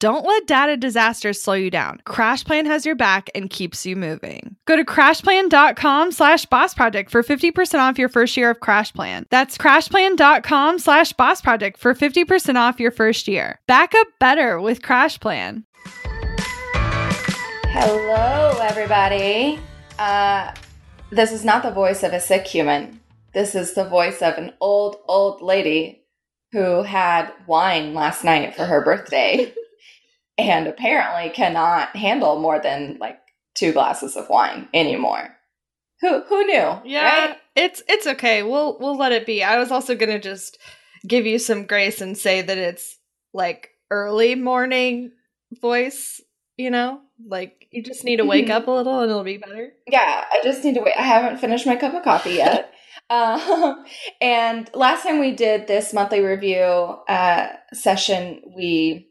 [0.00, 2.00] Don't let data disasters slow you down.
[2.06, 4.54] CrashPlan has your back and keeps you moving.
[4.64, 9.24] Go to crashplan.com slash boss project for 50% off your first year of CrashPlan.
[9.30, 13.58] That's crashplan.com slash boss project for 50% off your first year.
[13.66, 15.64] Back up better with CrashPlan.
[17.64, 19.58] Hello, everybody.
[19.98, 20.54] Uh,
[21.10, 23.00] this is not the voice of a sick human.
[23.34, 26.04] This is the voice of an old, old lady
[26.52, 29.52] who had wine last night for her birthday
[30.38, 33.18] and apparently cannot handle more than like
[33.54, 35.34] two glasses of wine anymore.
[36.00, 36.80] Who who knew?
[36.84, 37.36] Yeah, right?
[37.56, 38.44] it's it's okay.
[38.44, 39.42] We'll we'll let it be.
[39.42, 40.58] I was also gonna just
[41.06, 42.98] give you some grace and say that it's
[43.34, 45.10] like early morning
[45.60, 46.20] voice.
[46.56, 49.72] You know, like you just need to wake up a little and it'll be better.
[49.88, 50.94] Yeah, I just need to wait.
[50.96, 52.72] I haven't finished my cup of coffee yet.
[53.10, 53.84] um,
[54.20, 56.62] and last time we did this monthly review
[57.08, 59.07] uh, session, we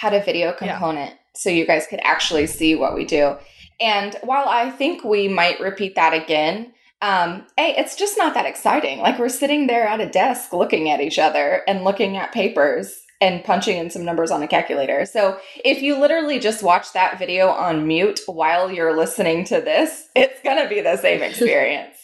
[0.00, 0.56] had a video Yeah.
[0.72, 3.36] component so you guys could actually see what we do.
[3.80, 8.46] And while I think we might repeat that again, um, hey, it's just not that
[8.46, 8.98] exciting.
[9.00, 12.94] Like we're sitting there at a desk looking at each other and looking at papers
[13.22, 15.04] and punching in some numbers on a calculator.
[15.06, 20.08] So if you literally just watch that video on mute while you're listening to this,
[20.16, 21.96] it's going to be the same experience.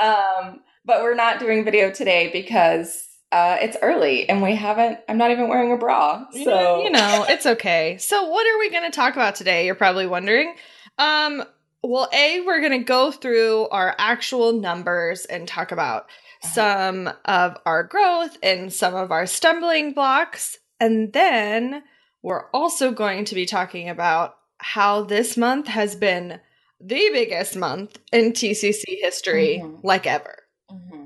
[0.00, 5.18] um, but we're not doing video today because uh, it's early and we haven't, I'm
[5.18, 6.24] not even wearing a bra.
[6.32, 7.96] So, Yeah, you know, it's okay.
[7.98, 9.66] So what are we going to talk about today?
[9.66, 10.54] You're probably wondering.
[10.98, 11.42] Um,
[11.82, 16.06] well, A, we're going to go through our actual numbers and talk about
[16.52, 20.58] some of our growth and some of our stumbling blocks.
[20.78, 21.82] And then
[22.22, 26.38] we're also going to be talking about how this month has been
[26.80, 29.80] the biggest month in TCC history, Mhm.
[29.82, 30.36] like ever.
[30.70, 31.01] Mhm.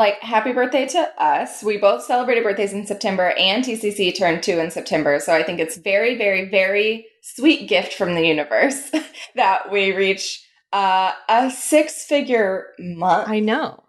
[0.00, 1.62] Like, happy birthday to us.
[1.62, 5.20] We both celebrated birthdays in September, and TCC turned two in September.
[5.20, 8.90] So I think it's very, very, very sweet gift from the universe
[9.34, 13.28] that we reach uh, a six figure month.
[13.28, 13.84] I know.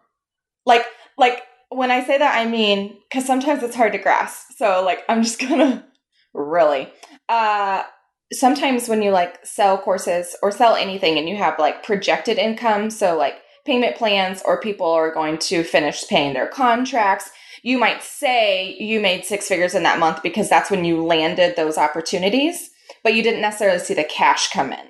[0.66, 0.86] like,
[1.18, 4.48] like when I say that, I mean because sometimes it's hard to grasp.
[4.58, 5.88] So, like, I'm just gonna
[6.34, 6.92] really.
[7.30, 7.84] Uh,
[8.34, 12.90] sometimes when you like sell courses or sell anything, and you have like projected income,
[12.90, 13.36] so like
[13.66, 17.30] payment plans or people are going to finish paying their contracts.
[17.64, 21.56] You might say you made six figures in that month because that's when you landed
[21.56, 22.70] those opportunities,
[23.04, 24.86] but you didn't necessarily see the cash come in.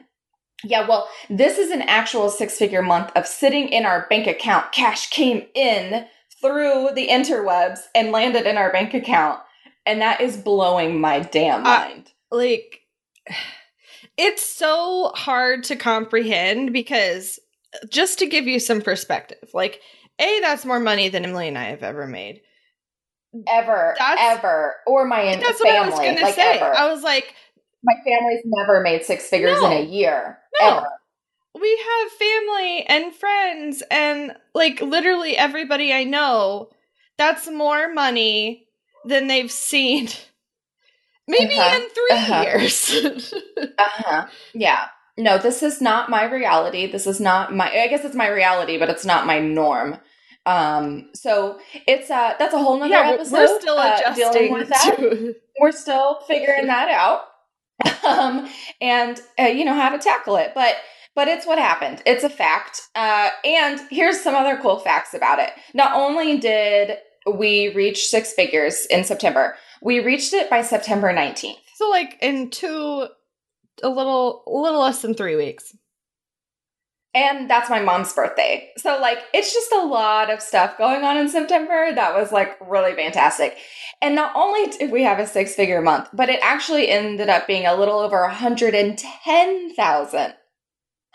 [0.63, 4.71] Yeah, well, this is an actual six figure month of sitting in our bank account.
[4.71, 6.05] Cash came in
[6.39, 9.39] through the interwebs and landed in our bank account.
[9.85, 12.11] And that is blowing my damn Uh, mind.
[12.31, 12.81] like
[14.17, 17.39] it's so hard to comprehend because
[17.89, 19.79] just to give you some perspective like
[20.19, 22.41] a that's more money than emily and i have ever made
[23.47, 26.75] ever, that's- ever, or my that's family, what i was gonna like say ever.
[26.75, 27.33] i was like
[27.83, 29.71] my family's never made six figures No.
[29.71, 30.37] in a year.
[30.61, 30.67] No.
[30.77, 30.87] Ever.
[31.59, 36.69] we have family and friends and like literally everybody i know
[37.17, 38.67] that's more money
[39.05, 40.09] than they've seen
[41.27, 41.77] maybe Uh-huh.
[41.77, 42.41] in 3 Uh-huh.
[42.43, 43.33] years
[43.79, 44.27] Uh-huh.
[44.53, 44.87] Yeah.
[45.21, 46.91] No, this is not my reality.
[46.91, 49.97] This is not my I guess it's my reality, but it's not my norm.
[50.45, 53.37] Um so it's uh that's a whole nother yeah we're- episode.
[53.37, 54.95] we're still uh, adjusting with that.
[54.97, 57.25] to We're still figuring that out.
[58.05, 58.49] um
[58.81, 60.53] and uh, you know how to tackle it.
[60.55, 60.75] But
[61.13, 62.01] but it's what happened.
[62.05, 62.81] It's a fact.
[62.95, 65.51] Uh and here's some other cool facts about it.
[65.75, 66.97] Not only did
[67.31, 71.57] we reach six figures in September, we reached it by September 19th.
[71.75, 73.07] So like in two
[73.83, 75.75] a little a little less than 3 weeks.
[77.13, 78.69] And that's my mom's birthday.
[78.77, 82.55] So, like, it's just a lot of stuff going on in September that was like
[82.61, 83.57] really fantastic.
[84.01, 87.47] And not only did we have a six figure month, but it actually ended up
[87.47, 90.33] being a little over 110,000.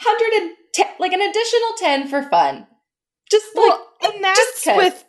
[0.02, 2.66] 110, like an additional 10 for fun.
[3.30, 5.02] Just like, Well, and that's with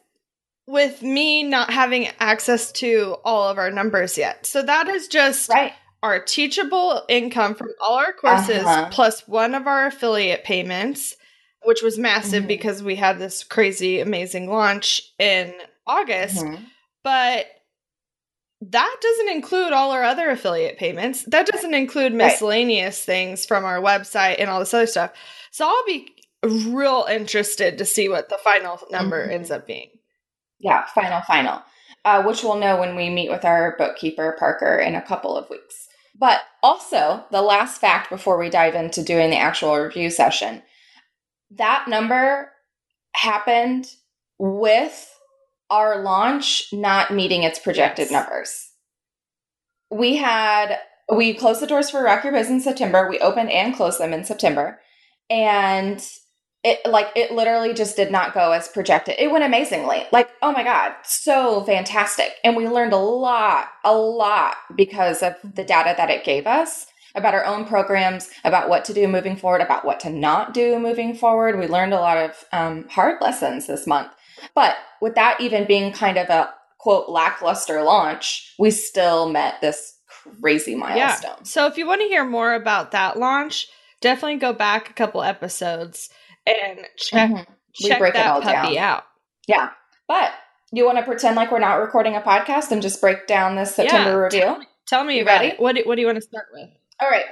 [0.68, 4.46] with me not having access to all of our numbers yet.
[4.46, 5.74] So that is just Right.
[6.04, 8.90] Our teachable income from all our courses Uh-huh.
[8.92, 11.16] plus one of our affiliate payments,
[11.64, 12.48] which was massive Mhm.
[12.48, 15.54] because we had this crazy, amazing launch in
[15.86, 16.46] August.
[16.46, 16.66] Mhm.
[17.04, 17.48] But
[18.62, 21.24] that doesn't include all our other affiliate payments.
[21.24, 22.26] That doesn't include Right.
[22.32, 25.12] miscellaneous things from our website and all this other stuff.
[25.52, 29.32] So I'll be real interested to see what the final number Mhm.
[29.34, 29.90] ends up being.
[30.60, 31.62] Yeah, final, final,
[32.04, 35.50] uh, which we'll know when we meet with our bookkeeper, Parker, in a couple of
[35.52, 35.87] weeks.
[36.20, 40.64] But also, the last fact before we dive into doing the actual review session
[41.52, 42.52] that number
[43.14, 43.88] happened
[44.38, 45.14] with
[45.70, 48.70] our launch not meeting its projected numbers.
[49.90, 50.78] We had,
[51.14, 53.10] we closed the doors for Rock Your Biz in September.
[53.10, 54.80] We opened and closed them in September.
[55.30, 56.06] And
[56.68, 59.16] it like it literally just did not go as projected.
[59.18, 60.06] It went amazingly.
[60.12, 62.34] Like, oh my god, so fantastic.
[62.44, 66.88] And we learned a lot, a lot because of the data that it gave us
[67.16, 70.78] about our own programs, about what to do moving forward, about what to not do
[70.78, 71.58] moving forward.
[71.58, 74.12] We learned a lot of um, hard lessons this month.
[74.54, 79.96] But with that even being kind of a quote lackluster launch, we still met this
[80.42, 81.32] crazy milestone.
[81.38, 81.44] Yeah.
[81.44, 83.68] So if you want to hear more about that launch,
[84.02, 86.10] definitely go back a couple episodes
[86.48, 87.46] and check Mhm.
[87.84, 88.78] We check break it all puppy down.
[88.78, 89.04] out.
[89.48, 89.70] Yeah.
[90.08, 90.32] But
[90.72, 93.76] you want to pretend like we're not recording a podcast and just break down this
[93.76, 94.40] September Yeah.
[94.48, 94.64] review?
[94.88, 95.48] Tell me You about ready?
[95.54, 95.60] it.
[95.60, 96.70] What do, what do you want to start with?
[97.02, 97.26] All right.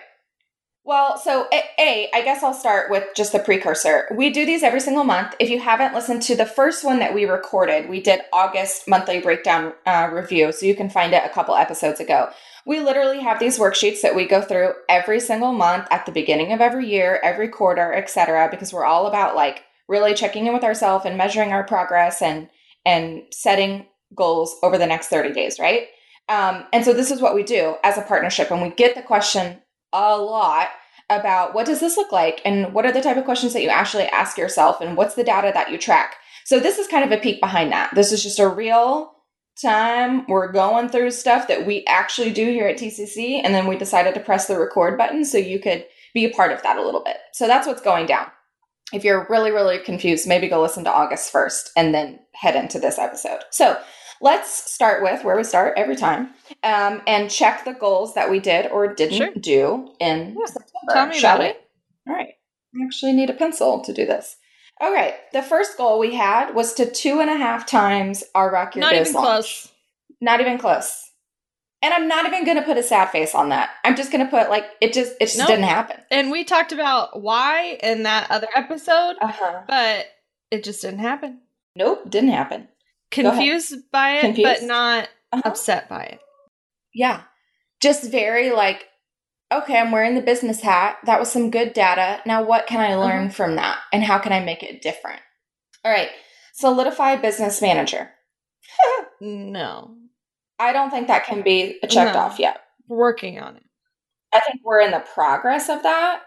[0.87, 4.07] Well, so A, A, I guess I'll start with just the precursor.
[4.15, 5.33] We do these every single month.
[5.39, 9.19] If you haven't listened to the first one that we recorded, we did August monthly
[9.19, 12.29] breakdown uh, review, so you can find it a couple episodes ago.
[12.67, 16.53] We literally have these worksheets that we go through every single month at the beginning
[16.53, 18.47] of every year, every quarter, etc.
[18.51, 22.47] Because we're all about like really checking in with ourselves and measuring our progress and
[22.85, 25.87] and setting goals over the next 30 days, right?
[26.29, 29.01] Um, and so this is what we do as a partnership, and we get the
[29.01, 29.61] question
[29.95, 30.69] a lot
[31.09, 33.69] about what does this look like and what are the type of questions that you
[33.69, 36.15] actually ask yourself and what's the data that you track.
[36.45, 37.93] So this is kind of a peek behind that.
[37.93, 39.11] This is just a real
[39.61, 43.77] time we're going through stuff that we actually do here at TCC and then we
[43.77, 46.83] decided to press the record button so you could be a part of that a
[46.83, 47.17] little bit.
[47.33, 48.27] So that's what's going down.
[48.93, 52.79] If you're really really confused, maybe go listen to August 1st and then head into
[52.79, 53.41] this episode.
[53.49, 53.79] So,
[54.21, 56.29] let's start with where we start every time
[56.63, 59.31] um, and check the goals that we did or didn't Sure.
[59.39, 60.45] do in Yeah.
[60.45, 60.93] September.
[60.93, 61.49] Tell me shall about we?
[61.51, 61.69] it.
[62.07, 62.33] All right.
[62.75, 64.37] I actually need a pencil to do this.
[64.81, 65.15] All right.
[65.31, 68.81] The first goal we had was to two and a half times our Rock Your
[68.81, 69.25] Not Biz even launch.
[69.27, 69.71] close.
[70.21, 71.01] Not even close.
[71.81, 73.69] And I'm not even going to put a sad face on that.
[73.83, 75.47] I'm just going to put like it just it just Nope.
[75.49, 75.97] didn't happen.
[76.09, 79.61] And we talked about why in that other episode, Uh huh.
[79.67, 80.07] but
[80.51, 81.41] it just didn't happen.
[81.75, 82.67] Nope, didn't happen.
[83.11, 84.61] Confused by it, Confused?
[84.61, 85.41] but not Uh-huh.
[85.45, 86.19] upset by it.
[86.93, 87.21] Yeah.
[87.81, 88.85] Just very like,
[89.51, 90.97] okay, I'm wearing the business hat.
[91.05, 92.21] That was some good data.
[92.25, 93.79] Now, what can I learn from that?
[93.93, 95.21] And how can I make it different?
[95.83, 96.09] All right.
[96.53, 98.11] Solidify business manager.
[99.21, 99.95] No.
[100.59, 102.19] I don't think that can be checked No.
[102.19, 102.59] off yet.
[102.87, 103.63] Working on it.
[104.33, 106.21] I think we're in the progress of that.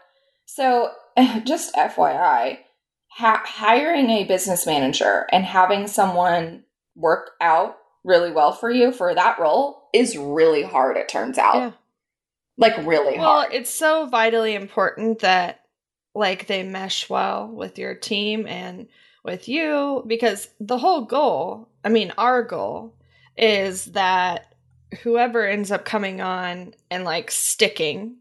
[0.46, 0.92] So,
[1.44, 2.58] just FYI,
[3.10, 6.64] ha- hiring a business manager and having someone
[6.98, 11.54] work out really well for you for that role is really hard, it turns out.
[11.56, 11.70] Yeah.
[12.56, 13.48] Like, really Well, hard.
[13.50, 15.60] Well, it's so vitally important that
[16.14, 18.88] like they mesh well with your team and
[19.24, 22.94] with you because the whole goal, I mean, our goal
[23.36, 24.54] is that
[25.02, 28.16] whoever ends up coming on and like sticking,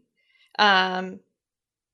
[0.58, 1.18] um,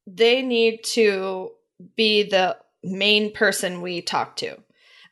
[0.07, 1.53] they need to
[1.97, 4.53] be the main person we talk to.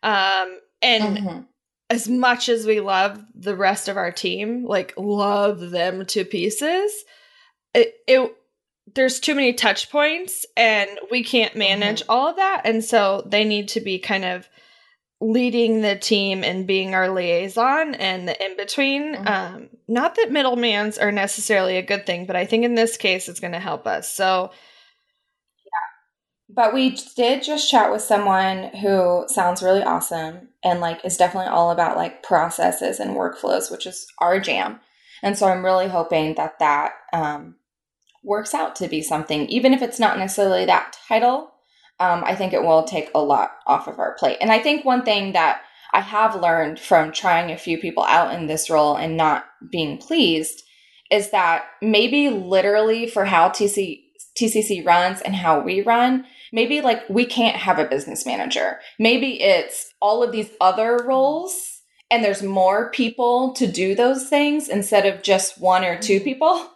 [0.02, 1.46] Um, and Mhm.
[1.92, 6.90] As much as we love the rest of our team, like love them to pieces,
[7.74, 8.34] it, it
[8.94, 12.62] there's too many touch points and we can't manage all of that.
[12.64, 14.48] And so they need to be kind of
[15.20, 19.28] leading the team and being our liaison and the in between Mhm.
[19.28, 23.28] um not that middlemans are necessarily a good thing but i think in this case
[23.28, 24.12] it's going to help us.
[24.12, 24.50] So
[26.54, 31.48] But we did just chat with someone who sounds really awesome and like is definitely
[31.48, 34.80] all about like processes and workflows, which is our jam.
[35.22, 37.56] And so I'm really hoping that that um,
[38.22, 41.52] works out to be something, even if it's not necessarily that title.
[42.00, 44.38] Um, I think it will take a lot off of our plate.
[44.40, 45.62] And I think one thing that
[45.94, 49.98] I have learned from trying a few people out in this role and not being
[49.98, 50.64] pleased
[51.10, 54.00] is that maybe literally for how TC,
[54.38, 58.78] TCC runs and how we run, maybe like we can't have a business manager.
[58.98, 61.80] Maybe it's all of these other roles
[62.10, 66.24] and there's more people to do those things instead of just one or two mm-hmm.
[66.24, 66.68] people.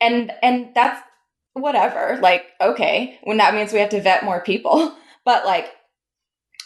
[0.00, 1.00] And and that's
[1.52, 2.18] whatever.
[2.22, 4.96] Like, okay, when that means we have to vet more people.
[5.24, 5.70] But like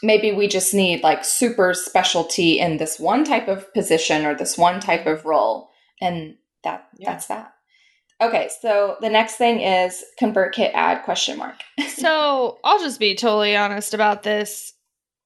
[0.02, 4.56] maybe we just need like super specialty in this one type of position or this
[4.56, 5.68] one type of role.
[6.00, 7.10] And that Yeah.
[7.10, 7.52] that's that.
[8.20, 11.56] Okay, so the next thing is ConvertKit ad question mark.
[11.88, 14.72] so I'll just be totally honest about this.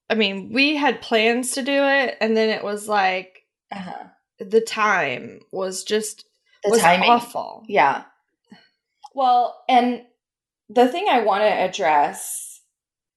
[0.09, 4.05] I mean, we had plans to do it, and then it was like Uh-huh.
[4.41, 6.25] the time was just
[6.65, 7.11] The was timing.
[7.11, 7.65] awful.
[7.69, 8.03] Yeah.
[9.15, 10.03] Well, and
[10.69, 12.61] the thing I want to address,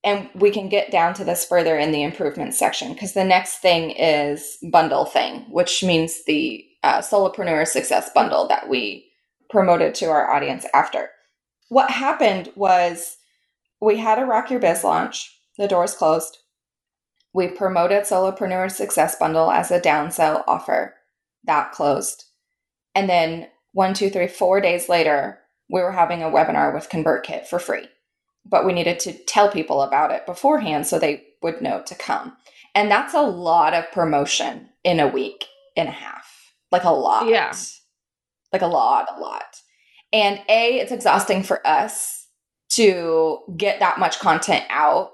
[0.04, 3.58] and we can get down to this further in the improvement section, because the next
[3.58, 9.03] thing is bundle thing, which means the uh, solopreneur success bundle that we
[9.54, 11.10] promoted to our audience after.
[11.68, 13.18] What happened was
[13.80, 16.38] we had a Rock Your Biz launch, the doors closed.
[17.32, 20.96] We promoted Solopreneur Success Bundle as a downsell offer.
[21.44, 22.24] That closed.
[22.96, 25.38] And then one, two, three, four days later,
[25.70, 27.86] we were having a webinar with ConvertKit for free.
[28.44, 32.36] But we needed to tell people about it beforehand so they would know to come.
[32.74, 35.46] And that's a lot of promotion in a week
[35.76, 36.52] and a half.
[36.72, 37.28] Like a lot.
[37.28, 37.52] Yeah.
[38.54, 39.56] Like a lot, a lot.
[40.12, 42.28] And A, it's exhausting for us
[42.74, 45.10] to get that much content out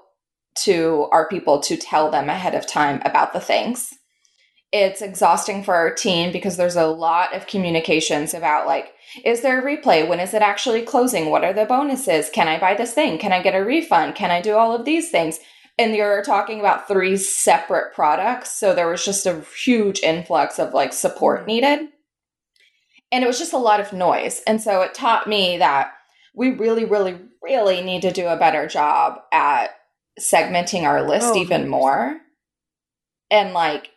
[0.59, 3.95] to our people to tell them ahead of time about the things.
[4.71, 8.93] It's exhausting for our team because there's a lot of communications about like,
[9.25, 10.07] is there a replay?
[10.07, 11.31] When is it actually closing?
[11.31, 12.29] What are the bonuses?
[12.29, 13.17] Can I buy this thing?
[13.17, 14.13] Can I get a refund?
[14.13, 15.39] Can I do all of these things?
[15.79, 18.59] And you're talking about three separate products.
[18.59, 21.89] So there was just a huge influx of like support needed.
[23.11, 24.41] And it was just a lot of noise.
[24.47, 25.91] And so it taught me that
[26.33, 29.71] we really, really, really need to do a better job at
[30.19, 31.67] segmenting our list Oh, even 100%.
[31.67, 32.17] more
[33.29, 33.89] and like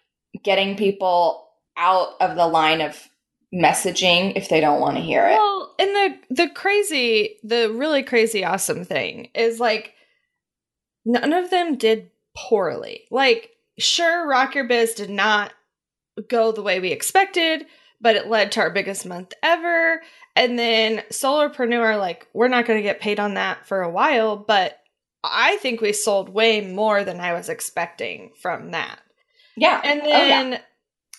[0.42, 3.08] getting people out of the line of
[3.54, 5.34] messaging if they don't want to hear it.
[5.34, 9.92] Well, and the the crazy, the really crazy awesome thing is like
[11.04, 13.04] none of them did poorly.
[13.10, 15.52] Like, sure, Rock Your Biz did not
[16.28, 17.66] go the way we expected,
[18.04, 20.00] but it led to our biggest month ever.
[20.36, 24.36] And then Solopreneur, like, we're not going to get paid on that for a while,
[24.36, 24.78] but
[25.24, 29.00] I think we sold way more than I was expecting from that.
[29.56, 29.80] yeah.
[29.84, 30.18] And Oh, yeah.
[30.28, 30.60] then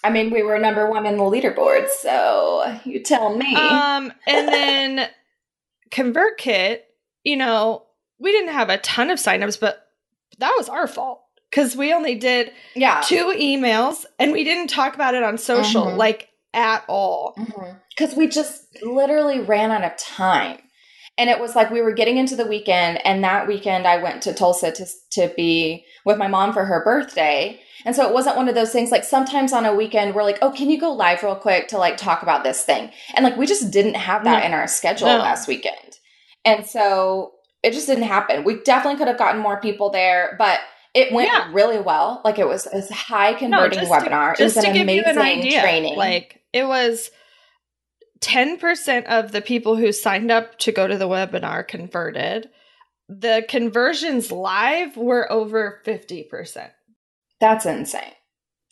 [0.04, 3.56] I mean, we were number one in the leaderboard, so you tell me.
[3.56, 5.10] Um, and then
[5.92, 6.80] ConvertKit,
[7.24, 7.84] you know,
[8.20, 9.88] we didn't have a ton of signups, but
[10.38, 13.02] that was our fault because we only did yeah.
[13.06, 15.98] two emails and we didn't talk about it on social Mhm.
[15.98, 17.36] like at all.
[17.38, 17.78] Mm-hmm.
[17.96, 20.60] Because we just literally ran out of time.
[21.18, 24.22] And it was like we were getting into the weekend, and that weekend I went
[24.24, 27.60] to Tulsa to, to be with my mom for her birthday.
[27.86, 30.40] And so it wasn't one of those things like sometimes on a weekend we're like,
[30.42, 32.92] oh, can you go live real quick to like talk about this thing?
[33.14, 34.46] And like we just didn't have that No.
[34.48, 35.20] in our schedule No.
[35.20, 36.00] last weekend.
[36.44, 37.32] And so
[37.64, 38.44] it just didn't happen.
[38.44, 40.60] We definitely could have gotten more people there, but
[40.94, 41.50] it went Yeah.
[41.54, 42.22] really well.
[42.26, 44.36] Like it was a high converting just webinar.
[44.36, 45.96] To, it was just an to give you amazing an idea, training.
[45.96, 47.12] like it was
[48.22, 52.50] 10% of the people who signed up to go to the webinar converted.
[53.10, 56.72] The conversions live were over 50%.
[57.40, 58.02] That's insane.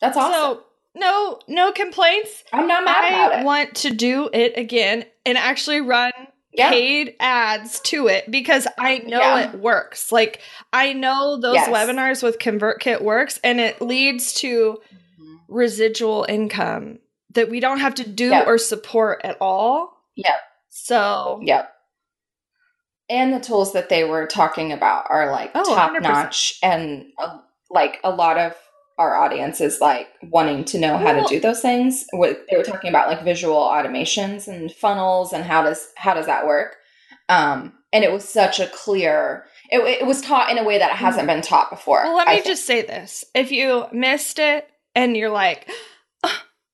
[0.01, 0.33] That's awesome.
[0.33, 0.63] So,
[0.95, 2.43] no no complaints.
[2.53, 3.45] I'm not mad about I it.
[3.45, 6.11] want to do it again and actually run
[6.53, 6.69] Yeah.
[6.69, 9.49] paid ads to it because I know Yeah.
[9.51, 10.11] it works.
[10.11, 10.39] Like
[10.71, 11.69] I know those Yes.
[11.69, 14.79] webinars with ConvertKit works and it leads to
[15.19, 15.35] mm-hmm.
[15.47, 16.99] residual income
[17.33, 19.93] that we don't have to do or support at all.
[20.15, 20.35] Yep.
[20.69, 21.69] So Yep.
[23.09, 26.01] And the tools that they were talking about are like Oh, top 100%.
[26.01, 27.37] notch, and uh,
[27.69, 28.55] like a lot of
[28.97, 32.05] our audience is like wanting to know how Well- to do those things.
[32.11, 36.27] What they were talking about, like visual automations and funnels, and how does how does
[36.27, 36.77] that work?
[37.29, 39.45] Um, and it was such a clear.
[39.69, 42.03] It, it was taught in a way that it hasn't been taught before.
[42.03, 43.23] Well, let me just say this.
[43.35, 45.75] If you missed it and you're like, "Ugh,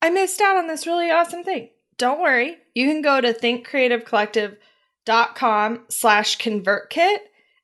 [0.02, 2.58] I missed out on this really awesome thing, don't worry.
[2.74, 7.18] You can go to thinkcreativecollective.com slash convertkit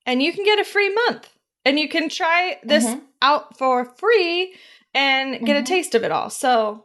[0.05, 1.29] and you can get a free month.
[1.63, 3.01] And you can try this Mhm.
[3.23, 4.53] out for free
[4.93, 5.65] and get a Mhm.
[5.65, 6.29] taste of it all.
[6.29, 6.83] So,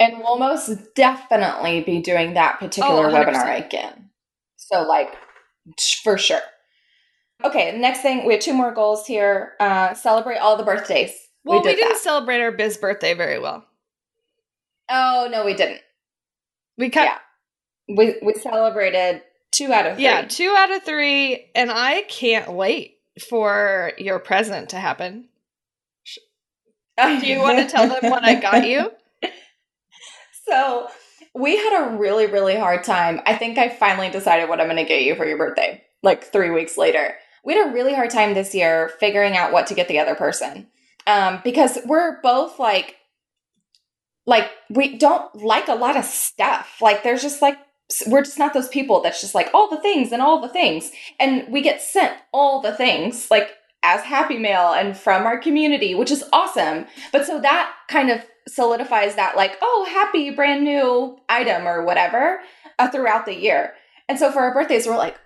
[0.00, 4.10] And we'll most definitely be doing that particular Oh, webinar again.
[4.56, 5.12] So, like,
[6.04, 6.40] for sure.
[7.44, 9.54] Okay, next thing, we have two more goals here.
[9.60, 11.12] Uh, celebrate all the birthdays.
[11.44, 11.98] well, we, did didn't that.
[12.00, 13.64] celebrate our biz birthday very well.
[14.88, 15.80] Oh, no, we didn't.
[16.76, 17.18] We cut, Yeah.
[17.96, 20.04] We, we celebrated two out of three.
[20.04, 21.50] yeah, two out of three.
[21.54, 25.28] And I can't wait for your present to happen.
[26.98, 28.90] Do you want to tell them what I got you?
[30.48, 30.88] So
[31.34, 33.20] we had a really, really hard time.
[33.26, 36.24] I think I finally decided what I'm going to get you for your birthday, like
[36.24, 37.14] three weeks later.
[37.44, 40.14] We had a really hard time this year figuring out what to get the other
[40.14, 40.66] person
[41.06, 42.96] um, because we're both like,
[44.28, 46.76] like we don't like a lot of stuff.
[46.82, 47.56] Like there's just like
[48.06, 50.92] we're just not those people that's just like all the things and all the things,
[51.18, 55.94] and we get sent all the things like as Happy Mail and from our community,
[55.94, 56.84] which is awesome.
[57.10, 62.40] But so that kind of solidifies that like oh happy brand new item or whatever
[62.78, 63.74] uh, throughout the year
[64.08, 65.20] and so for our birthdays we're like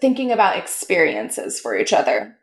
[0.00, 2.36] thinking about experiences for each other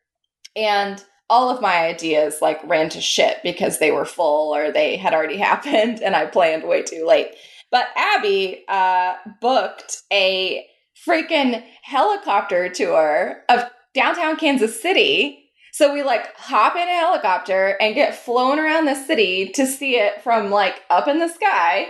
[0.58, 4.96] and all of my ideas like ran to shit because they were full or they
[4.96, 7.36] had already happened and i planned way too late
[7.72, 10.66] but abby uh, booked a
[11.08, 13.64] freaking helicopter tour of
[13.94, 18.96] downtown kansas city so we like hop in a helicopter and get flown around the
[18.96, 21.88] city to see it from like up in the sky.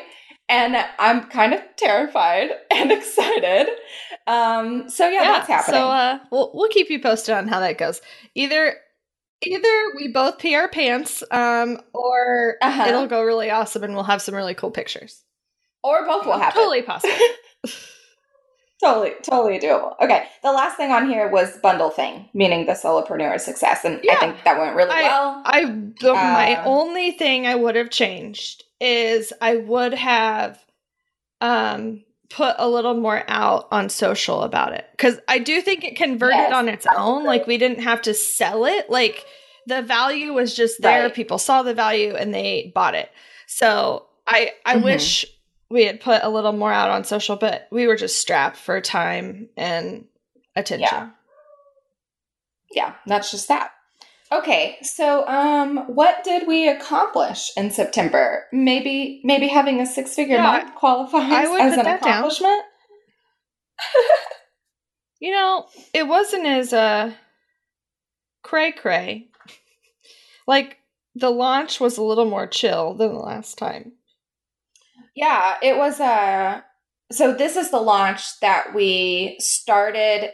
[0.50, 3.68] And I'm kind of terrified and excited.
[4.26, 5.80] Um, so yeah, yeah that's happening.
[5.80, 8.02] So uh, we'll we'll keep you posted on how that goes.
[8.34, 8.74] Either
[9.46, 12.86] either we both pee our pants, um, or uh-huh.
[12.88, 15.24] it'll go really awesome and we'll have some really cool pictures.
[15.84, 16.62] Or both will happen.
[16.62, 17.14] Totally possible.
[18.84, 19.94] totally, totally doable.
[20.02, 24.14] Okay, the last thing on here was bundle thing, meaning the solopreneur success, and yeah.
[24.14, 25.42] I think that went really I, well.
[25.46, 25.62] I
[26.02, 30.60] the, um, my only thing I would have changed is I would have
[31.42, 35.96] um put a little more out on social about it because I do think it
[35.96, 37.24] converted yes, on its own.
[37.24, 38.90] Like we didn't have to sell it.
[38.90, 39.26] Like
[39.68, 41.04] the value was just there.
[41.04, 41.14] Right.
[41.14, 43.10] People saw the value and they bought it.
[43.48, 44.86] So I I mm-hmm.
[44.86, 45.26] wish
[45.70, 48.80] we had put a little more out on social, but we were just strapped for
[48.82, 50.06] time and
[50.56, 50.88] attention.
[50.92, 51.10] Yeah.
[52.72, 53.72] Yeah, that's just that.
[54.32, 58.46] Okay, so um what did we accomplish in September?
[58.52, 62.62] Maybe maybe having a six-figure yeah, month qualifies as an accomplishment?
[65.20, 67.14] you know, it wasn't as uh
[68.44, 69.28] cray cray.
[70.48, 70.78] like
[71.16, 73.94] the launch was a little more chill than the last time.
[75.16, 76.04] Yeah, it was a.
[76.04, 76.62] Uh,
[77.12, 80.32] so this is the launch that we started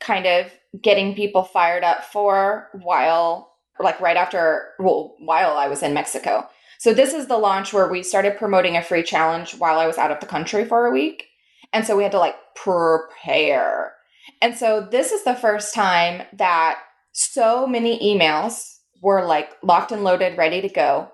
[0.00, 0.50] kind of
[0.82, 6.48] getting people fired up for while like right after well while I was in Mexico.
[6.78, 9.98] So this is the launch where we started promoting a free challenge while I was
[9.98, 11.26] out of the country for a week.
[11.72, 13.94] And so we had to like prepare.
[14.40, 16.80] And so this is the first time that
[17.12, 21.10] so many emails were like locked and loaded, ready to go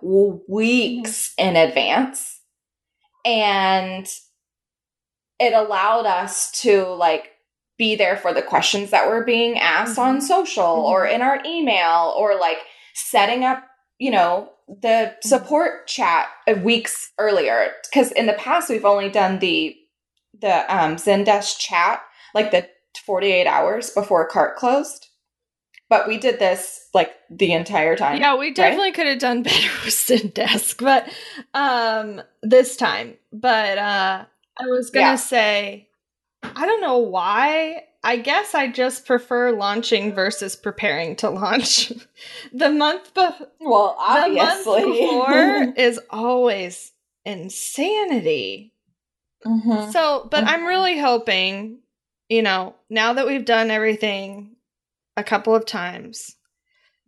[0.49, 1.49] weeks mm-hmm.
[1.49, 2.41] in advance
[3.27, 4.07] and
[5.41, 7.33] it allowed us to like
[7.79, 10.17] be there for the questions that were being asked mm-hmm.
[10.17, 10.87] on social mm-hmm.
[10.87, 12.59] or in our email or like
[12.95, 13.65] setting up
[13.99, 15.29] you know the mm-hmm.
[15.29, 16.27] support chat
[16.63, 19.77] weeks earlier because in the past we've only done the
[20.41, 22.03] the um zendesk chat
[22.35, 22.69] like the
[23.05, 25.09] 48 hours before cart closed
[25.89, 28.21] but we did this like the entire time.
[28.21, 28.95] Yeah, we definitely right?
[28.95, 31.09] could have done better with Zendesk, but
[31.55, 33.15] um this time.
[33.33, 34.25] But uh
[34.59, 35.17] I was gonna yeah.
[35.17, 35.89] say
[36.43, 37.85] I don't know why.
[38.05, 41.93] I guess I just prefer launching versus preparing to launch.
[42.53, 44.81] the month before well, obviously.
[44.81, 46.93] the month before is always
[47.25, 48.73] insanity.
[49.45, 49.91] Mm-hmm.
[49.91, 50.49] So, but mm-hmm.
[50.49, 51.81] I'm really hoping,
[52.29, 54.57] you know, now that we've done everything
[55.17, 56.37] a couple of times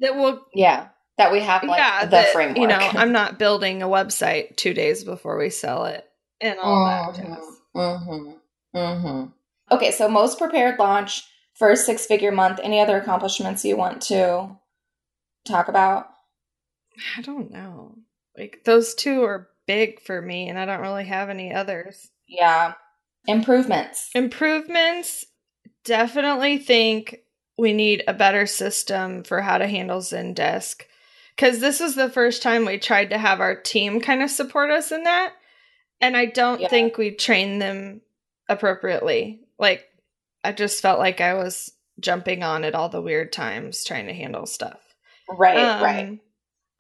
[0.01, 3.39] that we'll yeah that we have like yeah, the that, framework you know i'm not
[3.39, 6.05] building a website two days before we sell it
[6.41, 8.37] and all mm-hmm, that
[8.75, 9.27] mm-hmm,
[9.71, 14.57] okay so most prepared launch first six figure month any other accomplishments you want to
[15.47, 16.09] talk about
[17.17, 17.95] i don't know
[18.37, 22.75] like those two are big for me and i don't really have any others yeah
[23.27, 25.25] improvements improvements
[25.85, 27.21] definitely think
[27.59, 30.83] we need a better system for how to handle Zendesk.
[31.35, 34.71] Because this is the first time we tried to have our team kind of support
[34.71, 35.33] us in that.
[36.01, 36.69] And I don't yeah.
[36.69, 38.01] think we trained them
[38.49, 39.41] appropriately.
[39.59, 39.87] Like,
[40.45, 44.15] I just felt like I was jumping on at all the weird times trying to
[44.15, 44.81] handle stuff.
[45.29, 46.21] Right, um, right.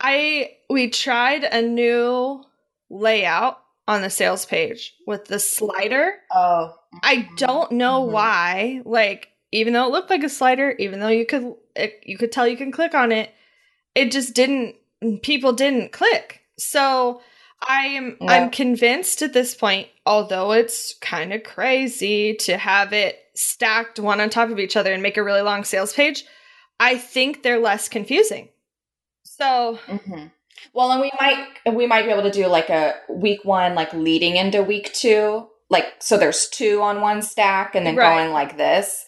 [0.01, 2.45] I we tried a new
[2.89, 6.15] layout on the sales page with the slider.
[6.31, 6.75] Oh.
[7.03, 8.13] I don't know mm-hmm.
[8.13, 8.83] why.
[8.85, 12.33] Like even though it looked like a slider, even though you could it, you could
[12.33, 13.33] tell you can click on it,
[13.95, 14.77] it just didn't
[15.23, 16.43] people didn't click.
[16.59, 17.21] So
[17.67, 18.33] I am yeah.
[18.33, 24.21] I'm convinced at this point, although it's kind of crazy to have it stacked one
[24.21, 26.25] on top of each other and make a really long sales page,
[26.81, 28.49] I think they're less confusing.
[29.25, 30.27] So mm-hmm.
[30.73, 33.93] Well, and we might we might be able to do like a week one, like
[33.93, 38.15] leading into week two, like so there's two on one stack, and then Right.
[38.17, 39.05] going like this.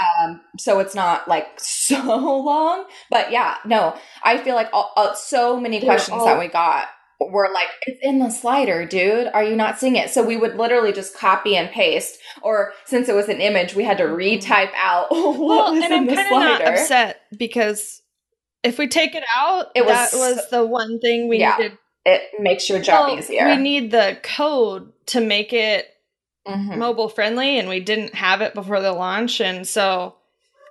[0.00, 5.14] Um, so it's not like so long, but yeah, no, I feel like all, uh,
[5.14, 6.88] so many questions all- that we got
[7.20, 9.28] were like, "It's in the slider, dude.
[9.34, 13.08] Are you not seeing it?" So we would literally just copy and paste, or since
[13.08, 15.40] it was an image, we had to retype out what Mm-hmm.
[15.48, 18.02] Well, was and in I'm the kind of not upset because
[18.62, 21.78] if we take it out, It was that was the one thing we Yeah, needed.
[22.06, 23.44] It makes your job Well, easier.
[23.46, 25.88] We need the code to make it
[26.46, 26.76] Mhm.
[26.76, 30.16] mobile friendly, and we didn't have it before the launch, and so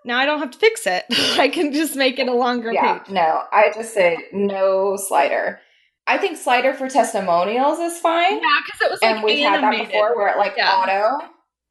[0.06, 1.06] now I don't have to fix it.
[1.40, 3.10] I can just make it a longer Yeah, page.
[3.10, 5.60] no, I just say no slider.
[6.06, 8.34] I think slider for testimonials is fine.
[8.34, 10.72] Yeah, because it was like and we've had that before where it like Yeah.
[10.72, 11.26] auto.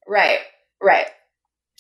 [0.09, 0.39] Right,
[0.83, 1.07] right.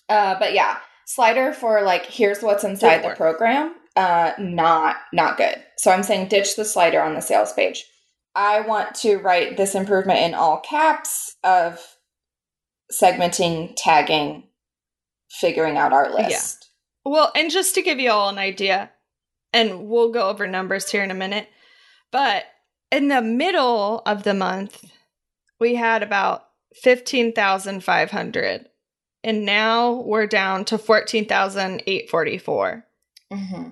[0.08, 3.16] Uh, but yeah, slider for like here's what's inside Didn't the work.
[3.16, 3.74] program.
[3.96, 5.62] Uh, not not good.
[5.78, 7.84] So I'm saying ditch the slider on the sales page.
[8.34, 11.78] I want to write this improvement in all caps of
[12.90, 14.44] segmenting, tagging,
[15.30, 16.70] figuring out our list.
[17.04, 18.90] Well, and just to give you all an idea,
[19.52, 21.48] and we'll go over numbers here in a minute,
[22.12, 22.44] but
[22.92, 24.92] in the middle of the month,
[25.58, 26.44] we had about
[26.82, 28.66] 15,500.
[29.24, 32.84] And now we're down to 14,844.
[33.32, 33.68] Mm-hmm.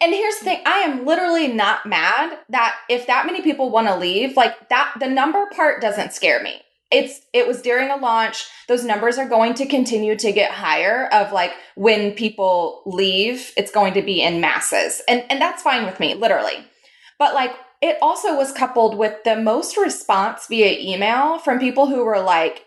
[0.00, 3.86] And here's the thing I am literally not mad that if that many people want
[3.86, 6.60] to leave, like that, the number part doesn't scare me.
[6.90, 8.46] It's, it was during a launch.
[8.66, 13.70] Those numbers are going to continue to get higher of like when people leave, it's
[13.70, 15.02] going to be in masses.
[15.06, 16.66] And, and that's fine with me, literally.
[17.18, 22.04] But like, it also was coupled with the most response via email from people who
[22.04, 22.64] were like,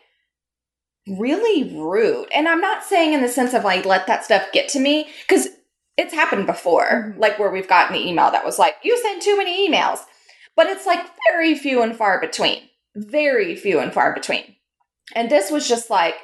[1.07, 2.27] really rude.
[2.33, 5.09] And I'm not saying in the sense of like, let that stuff get to me,
[5.27, 5.49] because
[5.97, 7.19] it's happened before, Mhm.
[7.19, 9.99] like where we've gotten the email that was like, you send too many emails.
[10.55, 12.69] But it's like very few and far between.
[12.95, 14.55] Very few and far between.
[15.15, 16.15] And this was just like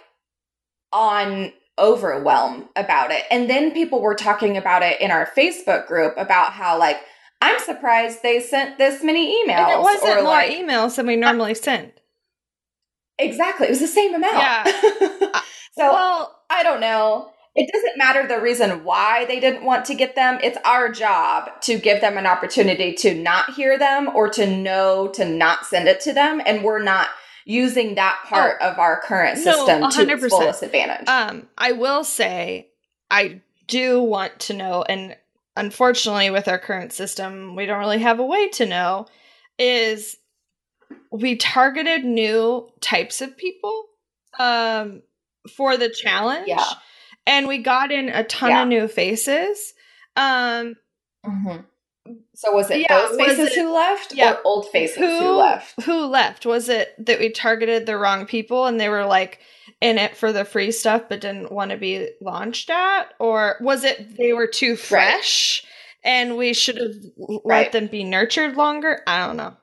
[0.94, 3.26] on overwhelm about it.
[3.30, 7.00] And then people were talking about it in our Facebook group about how like,
[7.42, 9.70] I'm surprised they sent this many emails.
[9.70, 11.92] And it wasn't or more like, emails than we normally send.
[13.20, 13.68] exactly.
[13.68, 14.36] It was the same amount.
[14.36, 14.64] Yeah.
[15.74, 17.32] so well, I don't know.
[17.56, 20.40] It doesn't matter the reason why they didn't want to get them.
[20.44, 25.08] It's our job to give them an opportunity to not hear them or to know
[25.16, 26.40] to not send it to them.
[26.46, 27.10] And we're not
[27.46, 30.10] using that part of our current system to 100%.
[30.10, 31.08] its fullest advantage.
[31.08, 32.68] Um, I will say
[33.10, 35.16] I do want to know, and
[35.58, 39.08] unfortunately, with our current system, we don't really have a way to know.
[39.60, 40.16] Is
[41.12, 43.86] we targeted new types of people
[44.40, 45.02] um,
[45.56, 46.64] for the challenge, Yeah.
[47.26, 48.62] and we got in a ton Yeah.
[48.64, 49.74] of new faces.
[50.16, 50.76] Um,
[51.26, 51.66] Mhm.
[52.36, 54.34] So was it Yeah, those faces it- who left yeah.
[54.34, 55.82] or old faces who, who left?
[55.84, 56.46] Who left?
[56.46, 59.40] Was it that we targeted the wrong people and they were like
[59.82, 63.84] in it for the free stuff but didn't want to be launched at, or was
[63.84, 65.64] it they were too fresh
[66.04, 67.72] and we should have let Right.
[67.72, 69.02] them be nurtured longer?
[69.06, 69.56] I don't know.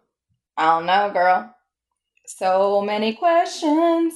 [0.56, 1.54] I don't know, girl.
[2.26, 4.14] So many questions.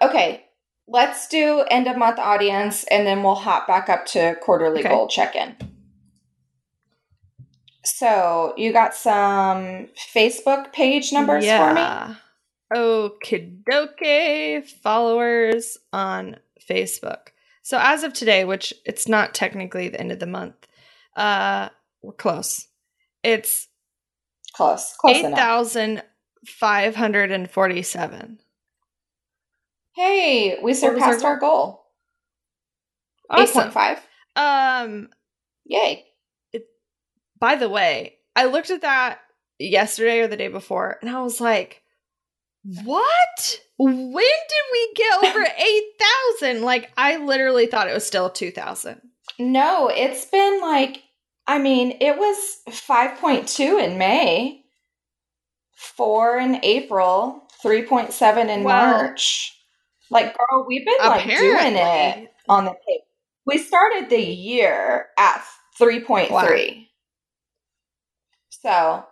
[0.00, 0.44] Okay,
[0.86, 4.88] let's do end of month audience and then we'll hop back up to quarterly Okay.
[4.88, 5.56] goal check in.
[7.84, 11.80] So you got some Facebook page numbers for me?
[12.74, 13.38] Yeah.
[13.70, 14.64] Okie.
[14.82, 16.36] Followers on
[16.68, 17.28] Facebook.
[17.62, 20.54] So as of today, which it's not technically the end of the month,
[21.16, 21.68] uh,
[22.02, 22.68] we're close.
[23.22, 23.68] It's
[24.54, 24.94] Close.
[24.98, 25.38] Close eight enough.
[25.38, 26.02] thousand
[26.46, 28.38] five hundred and forty-seven.
[29.94, 31.86] Hey, we What our surpassed our goal.
[33.30, 33.70] Awesome.
[33.70, 33.98] 8.5.
[34.36, 35.08] Um.
[35.64, 36.04] Yay.
[36.52, 36.66] It,
[37.38, 39.20] By the way, I looked at that
[39.58, 41.81] yesterday or the day before, and I was like,
[42.64, 43.60] "What?
[43.78, 45.84] When did we get over eight
[46.40, 46.62] thousand?
[46.62, 49.00] Like, I literally thought it was still two thousand.
[49.38, 51.02] No, it's been like,
[51.46, 54.62] I mean, it was 5.2 in May,
[55.74, 59.58] 4 in April, 3.7 in Well, March.
[60.10, 63.00] Like, girl, we've been like doing it on the page.
[63.46, 65.42] We started the year at
[65.80, 66.30] 3.3.
[66.30, 66.72] Wow.
[68.50, 69.04] So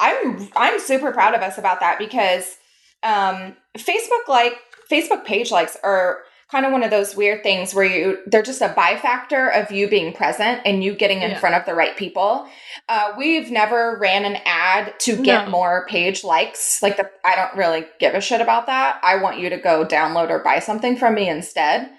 [0.00, 2.56] I'm I'm super proud of us about that because
[3.02, 4.54] um Facebook like
[4.90, 6.18] Facebook page likes are
[6.50, 9.88] kind of one of those weird things where you they're just a byfactor of you
[9.88, 11.38] being present and you getting in Yeah.
[11.38, 12.46] front of the right people.
[12.88, 15.50] Uh, we've never ran an ad to get No.
[15.50, 16.80] more page likes.
[16.82, 19.00] Like the I don't really give a shit about that.
[19.02, 21.90] I want you to go download or buy something from me instead.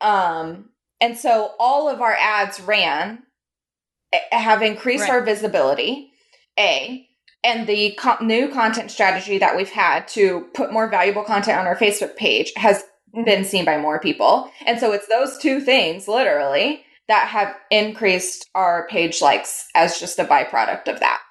[0.00, 3.24] Um, and so all of our ads ran
[4.12, 5.10] eh, have increased Right.
[5.10, 6.12] our visibility.
[6.58, 7.08] A,
[7.46, 11.76] and the new content strategy that we've had to put more valuable content on our
[11.76, 12.82] Facebook page has
[13.24, 14.50] been seen by more people.
[14.66, 20.18] And so it's those two things, literally, that have increased our page likes as just
[20.18, 21.22] a byproduct of that.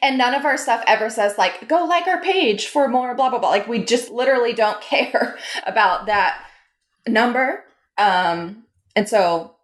[0.00, 3.28] And none of our stuff ever says, like, go like our page for more blah,
[3.28, 3.50] blah, blah.
[3.50, 6.40] Like, we just literally don't care about that
[7.08, 7.64] number.
[7.98, 8.62] Um,
[8.94, 9.56] and so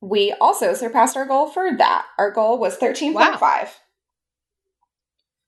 [0.00, 2.06] We also surpassed our goal for that.
[2.18, 3.40] Our goal was 13.5.
[3.40, 3.68] Wow.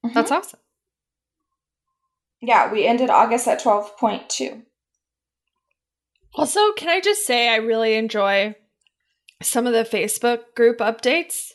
[0.04, 0.14] Mhm.
[0.14, 0.60] That's awesome.
[2.40, 4.66] Yeah, we ended August at 12.2.
[6.34, 8.54] Also, can I just say I really enjoy
[9.42, 11.53] some of the Facebook group updates?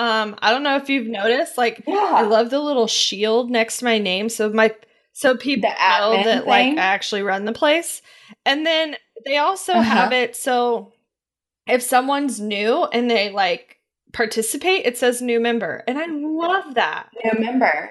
[0.00, 2.12] Um, I don't know if you've noticed, like yeah.
[2.14, 4.30] I love the little shield next to my name.
[4.30, 4.74] So my
[5.12, 6.48] so people know that thing.
[6.48, 8.00] like I actually run the place.
[8.46, 9.82] And then they also uh-huh.
[9.82, 10.94] have it so
[11.66, 13.76] if someone's new and they like
[14.14, 15.84] participate, it says new member.
[15.86, 17.10] And I love that.
[17.22, 17.90] New member.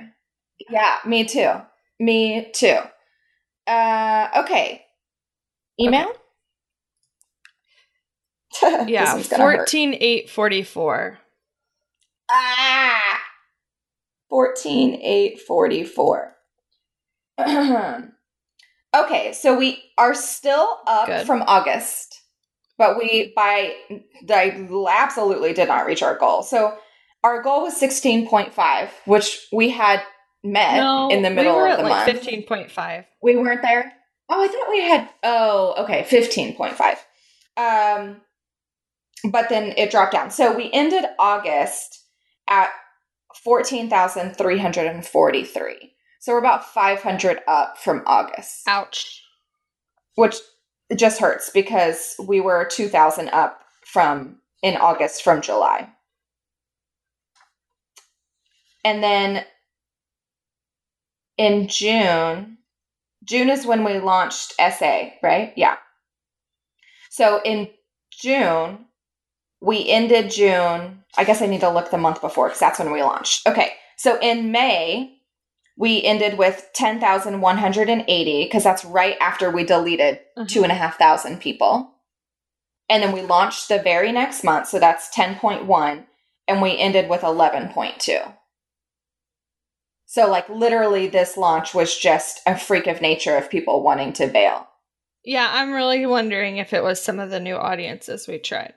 [0.67, 1.51] Yeah, me too.
[1.99, 2.79] Me too.
[3.67, 4.83] Uh okay.
[5.79, 6.11] Email?
[8.63, 8.91] Okay.
[8.91, 11.19] yeah, 14844.
[12.31, 13.19] Ah!
[14.29, 16.35] 14844.
[18.95, 21.25] okay, so we are still up Good.
[21.25, 22.21] from August,
[22.77, 23.73] but we by
[24.29, 26.43] I absolutely did not reach our goal.
[26.43, 26.77] So
[27.23, 30.01] our goal was 16.5, which we had
[30.43, 32.19] met No, in the middle we were of the like month.
[32.19, 33.05] fifteen point five.
[33.21, 33.91] We weren't there.
[34.29, 35.09] Oh, I thought we had.
[35.23, 36.97] Oh, okay, fifteen point five.
[37.57, 38.21] Um,
[39.31, 40.31] but then it dropped down.
[40.31, 41.98] So we ended August
[42.49, 42.69] at
[43.43, 45.93] fourteen thousand three hundred and forty-three.
[46.19, 49.23] So we're about five hundred up from August, Ouch.
[50.15, 50.35] which
[50.95, 55.89] just hurts because we were two thousand up from in August from July,
[58.83, 59.45] and then
[61.37, 62.57] in June.
[63.25, 65.53] June is when we launched SA, right?
[65.55, 65.75] Yeah.
[67.11, 67.69] So in
[68.11, 68.85] June,
[69.61, 71.03] we ended June.
[71.17, 73.47] I guess I need to look the month before because that's when we launched.
[73.47, 73.73] Okay.
[73.97, 75.15] So in May,
[75.77, 80.45] we ended with 10,180 because that's right after we deleted Uh-huh.
[80.47, 81.91] two and a half thousand people.
[82.89, 84.67] And then we launched the very next month.
[84.67, 86.05] So that's 10.1.
[86.47, 88.33] And we ended with 11.2.
[90.05, 94.25] So, like, literally, this launch was just a freak of nature of people wanting to
[94.27, 94.67] bail.
[95.23, 98.73] Yeah, I'm really wondering if it was some of the new audiences we tried.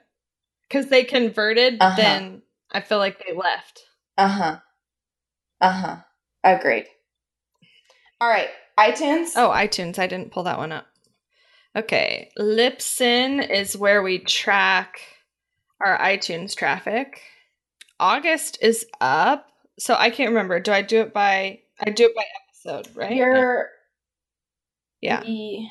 [0.73, 1.95] Because they converted, Uh-huh.
[1.95, 3.81] then I feel like they left.
[4.17, 4.59] Uh huh.
[5.61, 5.95] Uh huh.
[6.43, 6.87] Agreed.
[8.19, 8.49] All right.
[8.79, 9.33] iTunes.
[9.35, 9.99] Oh, iTunes.
[9.99, 10.87] I didn't pull that one up.
[11.75, 12.31] Okay.
[12.39, 14.99] Libsyn is where we track
[15.79, 17.21] our iTunes traffic.
[17.99, 19.45] August is up.
[19.77, 20.59] So I can't remember.
[20.59, 23.15] Do I do it by I do it by episode, right?
[23.15, 23.69] You're.
[25.01, 25.21] yeah.
[25.23, 25.69] ye-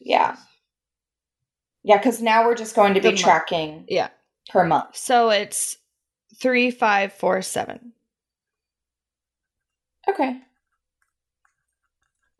[0.00, 0.36] Yeah.
[1.84, 4.08] Yeah, because now we're just going to be The tracking Yeah.
[4.50, 4.96] per month.
[4.96, 5.76] So it's
[6.40, 7.92] three five four seven.
[10.08, 10.40] Okay.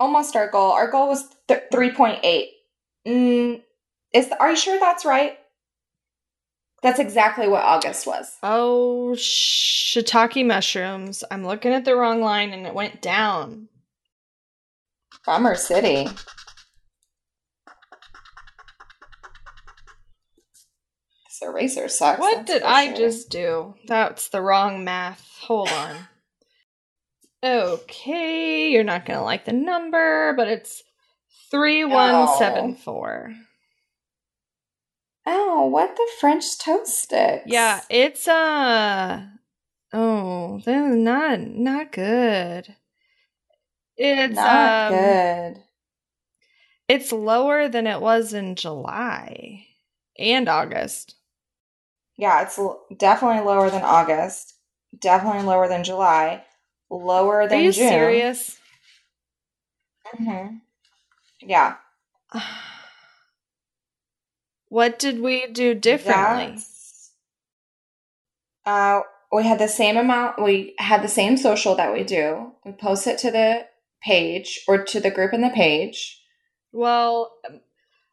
[0.00, 0.72] Almost our goal.
[0.72, 2.46] Our goal was th- 3.8.
[3.06, 3.62] Mm,
[4.14, 5.38] is are you sure that's right?
[6.82, 8.36] That's exactly what August was.
[8.42, 11.24] Oh, shiitake mushrooms.
[11.30, 13.68] I'm looking at the wrong line and it went down.
[15.26, 16.08] Bummer City.
[21.42, 22.20] Eraser sucks.
[22.20, 22.96] What did I sure.
[22.96, 23.74] just do?
[23.86, 25.26] That's the wrong math.
[25.42, 25.96] Hold on.
[27.42, 30.82] okay, you're not going to like the number, but it's
[31.50, 33.34] 3174.
[35.26, 37.44] Oh, what the French toast sticks?
[37.46, 39.26] Yeah, it's uh
[39.92, 42.74] Oh, that's not not good.
[43.96, 45.62] It's not um good.
[46.88, 49.66] it's lower than it was in July
[50.18, 51.14] and August.
[52.18, 54.54] Yeah, it's l- definitely lower than August.
[54.98, 56.44] Definitely lower than July.
[56.90, 57.88] Lower than Are you June.
[57.88, 58.58] serious?
[60.16, 60.56] hmm
[61.40, 61.76] Yeah.
[64.70, 66.46] What did we do differently?
[66.46, 67.12] That's-
[68.66, 69.00] Uh,
[69.32, 70.42] we had the same amount.
[70.42, 72.52] We had the same social that we do.
[72.66, 73.66] We post it to the
[74.02, 76.22] page or to the group in the page.
[76.72, 77.32] Well,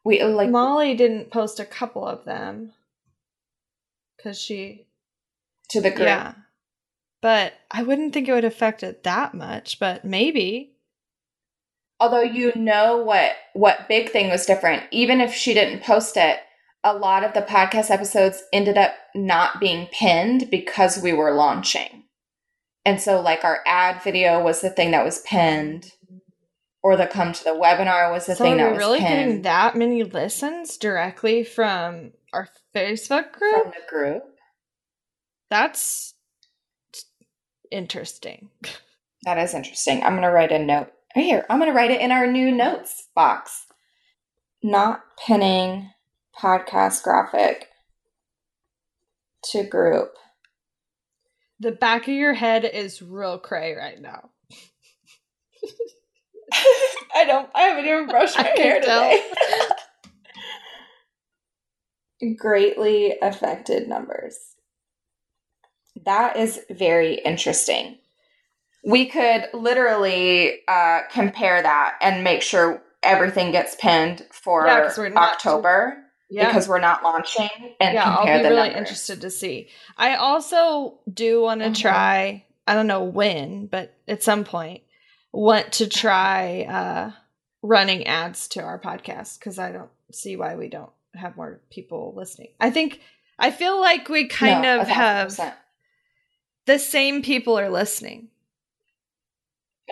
[0.02, 2.72] We like Molly didn't post a couple of them
[4.26, 4.88] because she,
[5.68, 6.08] to the group.
[6.08, 6.32] yeah,
[7.22, 10.72] but I wouldn't think it would affect it that much, but maybe.
[12.00, 16.40] Although you know what what big thing was different, even if she didn't post it,
[16.82, 22.02] a lot of the podcast episodes ended up not being pinned because we were launching.
[22.84, 25.92] And so like our ad video was the thing that was pinned
[26.82, 29.42] or the come to the webinar was the so thing that was really pinned getting
[29.42, 33.62] that many listens directly from our Facebook group.
[33.62, 34.22] from the group.
[35.50, 36.14] That's
[37.70, 38.50] interesting.
[39.24, 40.02] That is interesting.
[40.02, 40.92] I'm going to write a note.
[41.14, 43.66] Here, I'm going to write it in our new notes box.
[44.62, 45.90] Not pinning
[46.38, 47.68] podcast graphic
[49.52, 50.12] to group.
[51.58, 54.30] The back of your head is real cray right now.
[57.14, 59.10] I don't, I haven't even brushed my hair tell.
[59.10, 59.30] today.
[62.38, 64.38] Greatly affected numbers.
[66.04, 67.98] That is very interesting.
[68.84, 74.98] We could literally uh, compare that and make sure everything gets pinned for Yeah, 'cause
[74.98, 76.46] we're not- October Yeah.
[76.48, 77.50] because we're not launching
[77.80, 78.76] and yeah, I'll be really numbers.
[78.76, 79.68] interested to see.
[79.96, 81.80] I also do want to Mhm.
[81.80, 82.44] try.
[82.66, 84.82] I don't know when, but at some point,
[85.32, 87.10] want to try uh,
[87.62, 92.14] running ads to our podcast because I don't see why we don't have more people
[92.16, 92.48] listening.
[92.60, 93.00] I think
[93.38, 95.38] I feel like we kind No, of have
[96.66, 98.28] the same people are listening.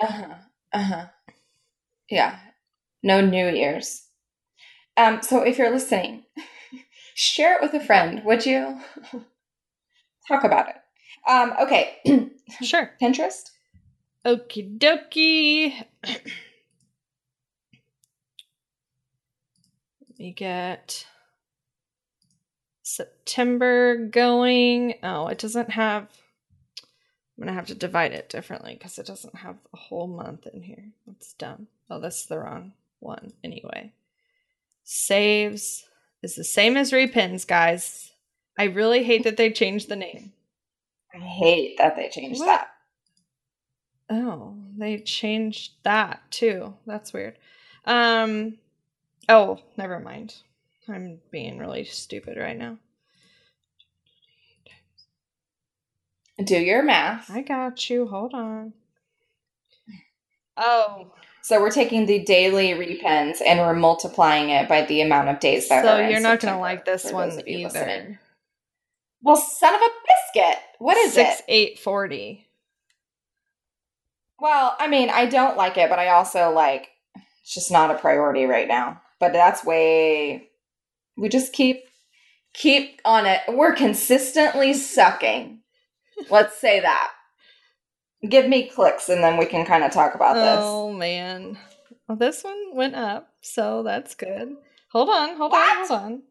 [0.02, 0.34] Uh-huh.
[0.72, 1.06] Uh-huh.
[2.10, 2.38] Yeah.
[3.02, 4.06] No new ears.
[4.96, 6.24] Um, so if you're listening,
[7.14, 8.80] share it with a friend, would you?
[10.28, 10.76] Talk about it.
[11.28, 11.98] Um, okay.
[12.62, 12.90] Sure.
[13.00, 13.50] Pinterest?
[14.26, 15.72] Okie dokie.
[20.08, 21.06] Let me get
[22.84, 24.94] September going.
[25.02, 26.04] Oh, it doesn't have.
[27.36, 30.46] I'm going to have to divide it differently because it doesn't have a whole month
[30.46, 30.92] in here.
[31.06, 31.66] That's dumb.
[31.90, 33.32] Oh, that's the wrong one.
[33.42, 33.92] Anyway,
[34.84, 35.84] saves
[36.22, 38.12] is the same as repins, guys.
[38.56, 40.32] I really hate that they changed the name.
[41.12, 42.46] I hate that they changed What?
[42.46, 42.68] that.
[44.10, 46.74] Oh, they changed that too.
[46.86, 47.36] That's weird.
[47.84, 48.58] Um
[49.28, 50.34] oh, never mind.
[50.88, 52.78] I'm being really stupid right now.
[56.42, 57.30] Do your math.
[57.30, 58.06] I got you.
[58.06, 58.72] Hold on.
[60.56, 65.40] Oh, So we're taking the daily repins and we're multiplying it by the amount of
[65.40, 67.64] days that so are you're not going to like this one either.
[67.68, 68.18] listening.
[69.22, 69.88] Well, son of a
[70.34, 70.58] biscuit.
[70.78, 71.44] What is Six it?
[71.48, 72.46] eight forty.
[74.38, 76.88] Well, I mean, I don't like it, but I also like
[77.42, 79.00] it's just not a priority right now.
[79.20, 80.50] But that's way
[81.16, 81.84] we just keep
[82.54, 83.40] keep on it.
[83.48, 85.60] We're consistently sucking.
[86.30, 87.12] Let's say that.
[88.28, 90.60] Give me clicks and then we can kind of talk about this.
[90.62, 91.58] Oh man.
[92.08, 94.56] Well, this one went up, so that's good.
[94.92, 95.78] Hold on, hold What?
[95.78, 96.22] on, hold on.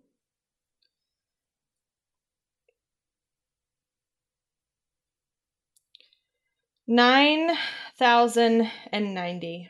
[6.88, 7.56] Nine
[7.98, 9.70] thousand and ninety.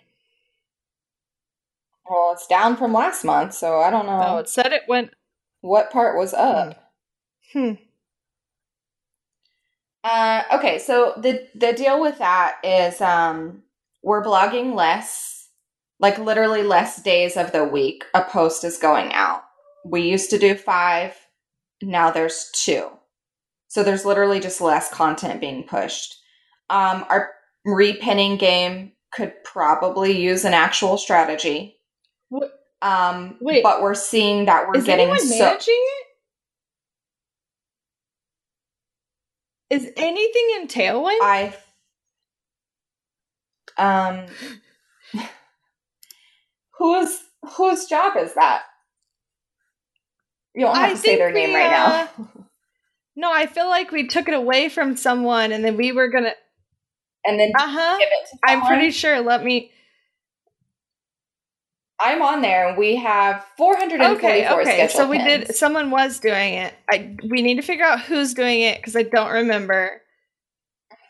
[2.10, 5.12] Well, it's down from last month, so I don't know Oh, it said it went.
[5.62, 6.92] what part was up.
[7.54, 7.74] Hmm.
[10.04, 13.64] Uh, okay, so the the deal with that is um
[14.02, 15.48] we're blogging less,
[16.00, 19.44] like literally less days of the week a post is going out.
[19.86, 21.16] We used to do five,
[21.82, 22.90] now there's two.
[23.70, 26.16] So there's literally just less content being pushed.
[26.70, 27.32] Um, our
[27.66, 31.78] repinning game could probably use an actual strategy.
[32.34, 32.52] What?
[32.82, 33.62] Um, Wait.
[33.64, 35.46] but we're seeing that we're Is getting anyone so.
[35.46, 35.86] managing
[39.70, 39.76] it?
[39.76, 41.20] Is anything in Tailwind?
[41.22, 41.54] I
[43.78, 44.26] um
[46.80, 47.20] whose
[47.58, 48.64] whose job is that?
[50.56, 52.10] You don't have I to say their think name we, right now.
[53.16, 56.34] no, I feel like we took it away from someone, and then we were gonna.
[57.26, 57.98] And then Uh huh.
[58.00, 59.22] give it to I'm pretty sure.
[59.22, 59.72] Let me.
[62.00, 64.88] I'm on there and we have 444 Okay, okay.
[64.90, 65.48] So we pins.
[65.48, 65.56] did.
[65.56, 66.74] Someone was doing it.
[66.92, 67.16] I.
[67.24, 70.02] We need to figure out who's doing it because I don't remember.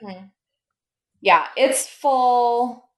[0.04, 0.32] Mhm.
[1.22, 2.90] Yeah, it's full.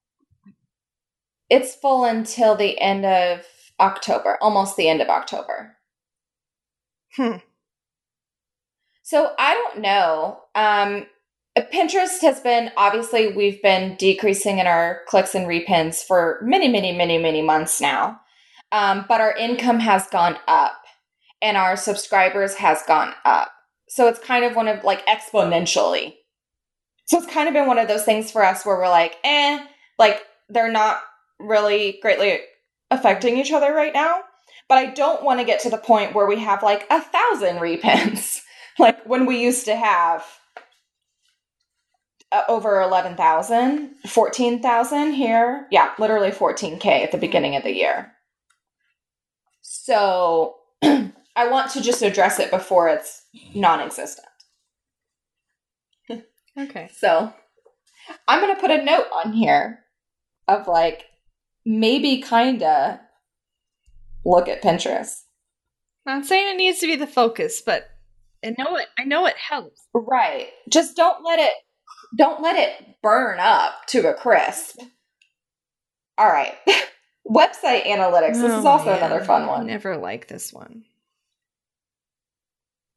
[1.49, 3.45] It's full until the end of
[3.79, 5.77] October, almost the end of October.
[7.15, 7.37] Hmm.
[9.03, 10.41] So I don't know.
[10.55, 11.05] Um,
[11.61, 16.95] Pinterest has been obviously we've been decreasing in our clicks and repins for many, many,
[16.95, 18.21] many, many months now.
[18.71, 20.81] Um, but our income has gone up
[21.41, 23.51] and our subscribers has gone up.
[23.89, 26.15] So it's kind of one of like exponentially
[27.05, 29.65] So it's kind of been one of those things for us where we're like, eh,
[29.99, 31.01] like they're not
[31.39, 32.39] really greatly
[32.91, 34.21] affecting each other right now.
[34.69, 37.57] But I don't want to get to the point where we have like a thousand
[37.57, 38.41] repins,
[38.79, 40.25] like when we used to have
[42.31, 45.67] uh, over 11,000, 14,000 here.
[45.71, 48.11] Yeah, literally 14K at the beginning of the year.
[49.61, 53.23] So I want to just address it before it's
[53.53, 54.27] non existent.
[56.57, 56.89] Okay.
[56.95, 57.33] So
[58.29, 59.79] I'm going to put a note on here
[60.47, 61.03] of like
[61.65, 63.01] maybe kinda
[64.23, 65.23] look at Pinterest.
[66.05, 67.89] Not saying it needs to be the focus, but
[68.43, 69.81] I know it I know it helps.
[69.93, 70.47] Right.
[70.69, 71.53] Just don't let it
[72.17, 74.79] don't let it burn up to a crisp.
[76.17, 76.53] All right.
[77.29, 78.41] Website analytics.
[78.41, 78.97] This is Oh, also man.
[78.97, 79.61] another fun one.
[79.61, 80.83] I never like this one.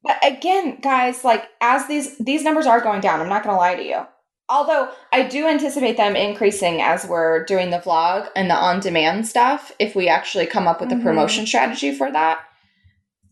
[0.02, 3.58] But again, guys, like as these these numbers are going down, I'm not going to
[3.58, 4.06] lie to you.
[4.50, 9.72] Although I do anticipate them increasing as we're doing the vlog and the on-demand stuff
[9.78, 11.02] if we actually come up with a Mhm.
[11.02, 12.40] promotion strategy for that.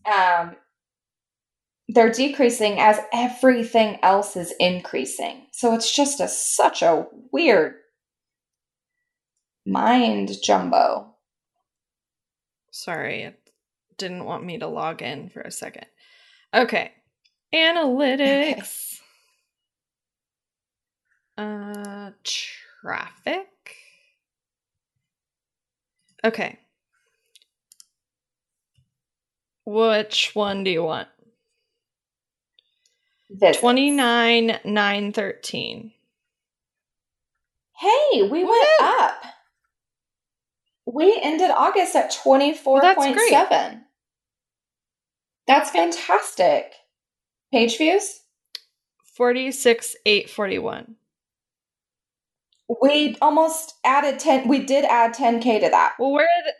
[0.05, 0.55] Um
[1.89, 5.47] they're decreasing as everything else is increasing.
[5.51, 7.75] So it's just a such a weird
[9.65, 11.15] mind jumbo.
[12.71, 13.39] Sorry, it
[13.97, 15.85] didn't want me to log in for a second.
[16.53, 16.91] Okay.
[17.53, 18.99] Analytics.
[21.37, 23.47] Uh traffic.
[26.23, 26.59] Okay.
[29.65, 31.09] Which one do you want?
[33.29, 33.59] Visits.
[33.59, 35.91] 29 913.
[37.77, 38.85] Hey, we went Woo!
[38.85, 39.21] up.
[40.85, 42.81] We ended August at 24.7.
[43.29, 43.75] that's.
[45.45, 46.73] That's fantastic.
[47.51, 48.21] Page views?
[49.15, 50.95] 46 841.
[52.81, 54.47] We almost added 10.
[54.47, 55.93] We did add 10K to that.
[55.99, 56.53] Well, where are the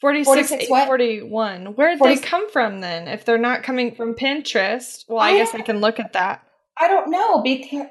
[0.00, 0.82] 46, 46 what?
[1.00, 1.66] 841?
[1.74, 3.06] Where'd 40 they come from then?
[3.08, 6.42] If they're not coming from Pinterest, well, I, I guess I can look at that.
[6.78, 7.86] I don't know because.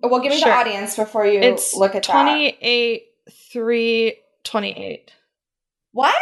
[0.00, 0.48] Well, give me Sure.
[0.50, 2.12] the audience before you It's look at that.
[2.12, 3.02] 28
[3.52, 5.12] 328.
[5.92, 6.14] What?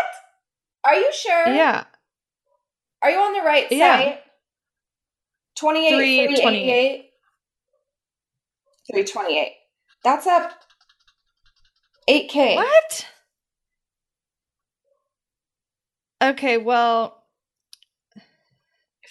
[0.84, 1.48] Are you sure?
[1.48, 1.84] Yeah.
[3.02, 3.98] Are you on the right Yeah.
[3.98, 4.20] site?
[5.56, 6.26] 28, 328.
[6.36, 7.10] 388.
[8.92, 9.52] 328.
[10.04, 10.52] That's up
[12.08, 12.54] 8K.
[12.56, 13.06] What?
[16.22, 17.16] Okay, well,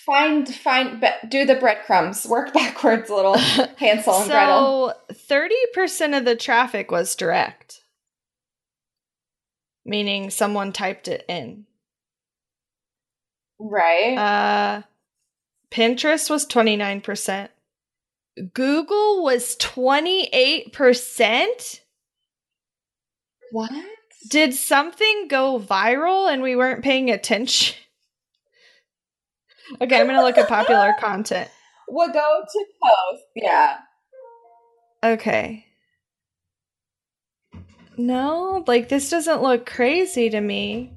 [0.05, 2.27] Find, find, do the breadcrumbs.
[2.27, 3.37] Work backwards, little
[3.77, 4.93] Hansel and Gretel.
[5.09, 7.81] so 30% of the traffic was direct,
[9.83, 11.65] meaning someone typed it in.
[13.57, 14.15] Right.
[14.15, 14.83] Uh,
[15.71, 17.49] Pinterest was 29%.
[18.53, 21.79] Google was 28%.
[23.51, 23.71] what?
[24.29, 27.75] Did something go viral and we weren't paying attention?
[29.81, 31.49] Okay, I'm going to look at popular content.
[31.89, 33.23] We'll go to post.
[33.35, 33.77] Yeah.
[35.03, 35.65] Okay.
[37.97, 40.93] No, like this doesn't look crazy to me.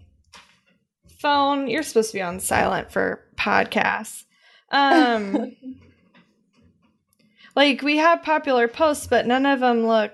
[1.21, 4.25] Phone, you're supposed to be on silent for podcasts.
[4.71, 5.57] Um
[7.57, 10.13] like we have popular posts but none of them look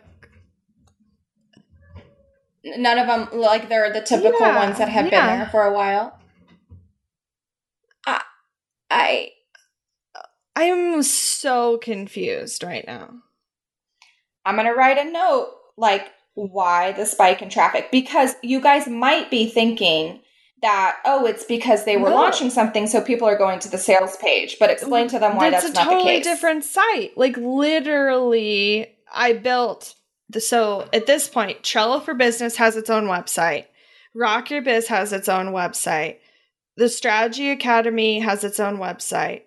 [2.65, 5.11] None of them, like, they're the typical Yeah, ones that have yeah.
[5.11, 6.19] been there for a while.
[8.07, 8.23] I,
[8.91, 9.29] I,
[10.57, 13.11] I'm so confused right now.
[14.47, 17.91] I'm going to write a note, like, why the spike in traffic?
[17.91, 20.21] Because you guys might be thinking
[20.63, 22.15] that, oh, it's because they were No.
[22.17, 24.57] launching something, so people are going to the sales page.
[24.59, 26.25] But explain to them why that's, a not totally the case.
[26.25, 27.17] different site.
[27.17, 29.95] Like literally, I built
[30.39, 33.67] so at this point, Trello for Business has its own website.
[34.15, 36.19] Rock Your Biz has its own website.
[36.77, 39.43] The Strategy Academy has its own website.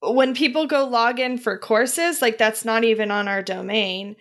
[0.00, 4.16] When people go log in for courses, like that's not even on our domain.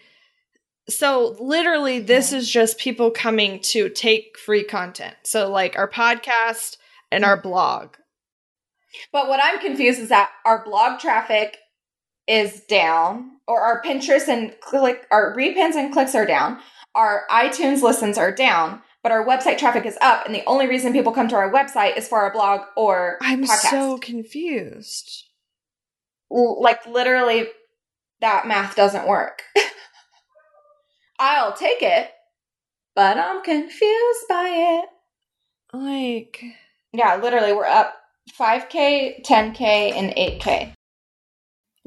[0.90, 5.16] So literally, this is just people coming to take free content.
[5.24, 6.78] So like our podcast
[7.12, 7.96] and our blog.
[9.12, 11.58] But what I'm confused is that our blog traffic
[12.28, 16.60] is down, or our Pinterest and click, our repins and clicks are down.
[16.96, 20.26] Our iTunes listens are down, but our website traffic is up.
[20.26, 23.44] And the only reason people come to our website is for our blog or I'm
[23.44, 23.70] podcast.
[23.70, 25.26] so confused.
[26.30, 27.48] Like literally,
[28.22, 29.44] that math doesn't work.
[31.20, 32.12] I'll take it,
[32.96, 34.50] but I'm confused by
[34.84, 34.90] it.
[35.74, 36.44] Like,
[36.94, 37.94] Yeah, literally, we're up
[38.40, 40.74] 5K, 10K, and 8K.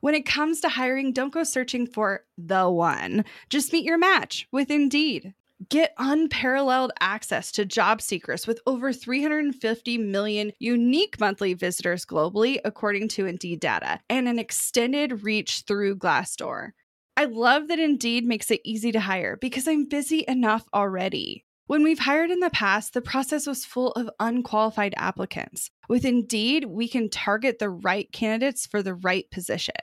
[0.00, 3.24] When it comes to hiring, don't go searching for the one.
[3.50, 5.34] Just meet your match with Indeed.
[5.68, 13.08] Get unparalleled access to job seekers with over 350 million unique monthly visitors globally, according
[13.08, 16.70] to Indeed data, and an extended reach through Glassdoor.
[17.16, 21.44] I love that Indeed makes it easy to hire because I'm busy enough already.
[21.68, 25.70] When we've hired in the past, the process was full of unqualified applicants.
[25.86, 29.74] With Indeed, we can target the right candidates for the right position.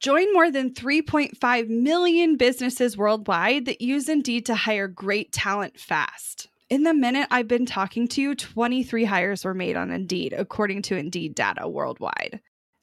[0.00, 6.48] Join more than 3.5 million businesses worldwide that use Indeed to hire great talent fast.
[6.68, 10.82] In the minute I've been talking to you, 23 hires were made on Indeed, according
[10.82, 12.42] to Indeed data worldwide.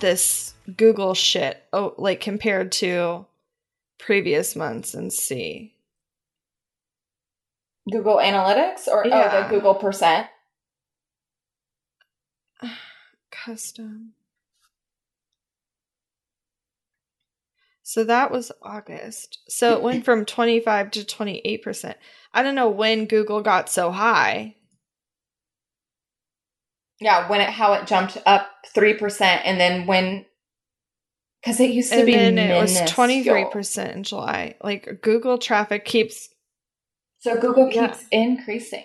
[0.00, 3.26] this Google shit, oh, like compared to
[3.98, 5.74] previous months and see.
[7.90, 9.42] Google Analytics or oh Yeah.
[9.42, 10.28] the Google percent.
[13.30, 14.12] Custom.
[17.82, 19.38] So that was August.
[19.48, 21.94] So it went from 25 to 28%.
[22.34, 24.56] I don't know when Google got so high.
[27.00, 30.26] Yeah, when it how it jumped up three percent, and then when
[31.40, 34.56] because it used to And be then it was 23% in July.
[34.62, 36.28] Like Google traffic keeps,
[37.20, 37.88] So Google Yeah.
[37.88, 38.84] keeps increasing.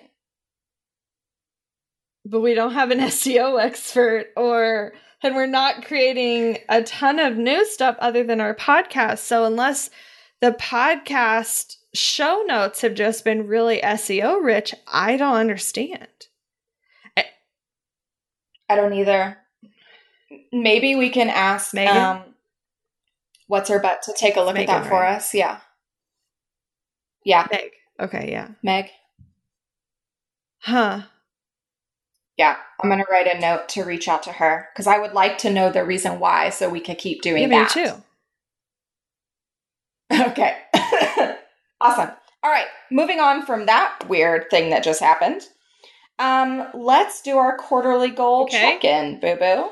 [2.25, 4.93] but we don't have an SEO expert or,
[5.23, 9.17] and we're not creating a ton of new stuff other than our podcast.
[9.19, 9.89] So unless
[10.39, 16.07] the podcast show notes have just been really SEO rich, I don't understand.
[18.73, 19.37] I don't either.
[20.51, 21.95] Maybe we can ask Megan?
[21.95, 22.23] um
[23.47, 25.15] what's her butt to take a look Megan, at that for right?
[25.15, 25.33] us.
[25.33, 25.59] Yeah.
[27.23, 27.71] Yeah, Meg.
[27.99, 28.49] Okay, yeah.
[28.63, 28.89] Meg.
[30.59, 31.01] Huh.
[32.37, 35.37] Yeah, I'm gonna write a note to reach out to her because I would like
[35.39, 37.69] to know the reason why, so we could keep doing Yeah, me that.
[37.69, 38.03] too.
[40.31, 40.57] Okay.
[41.81, 42.11] awesome.
[42.43, 42.67] All right.
[42.91, 45.41] Moving on from that weird thing that just happened.
[46.19, 48.59] Um, let's do our quarterly goal Okay.
[48.79, 49.69] check-in, boo boo.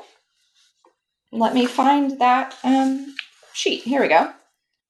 [1.32, 3.14] Let me find that um
[3.54, 3.82] sheet.
[3.84, 4.30] Here we go.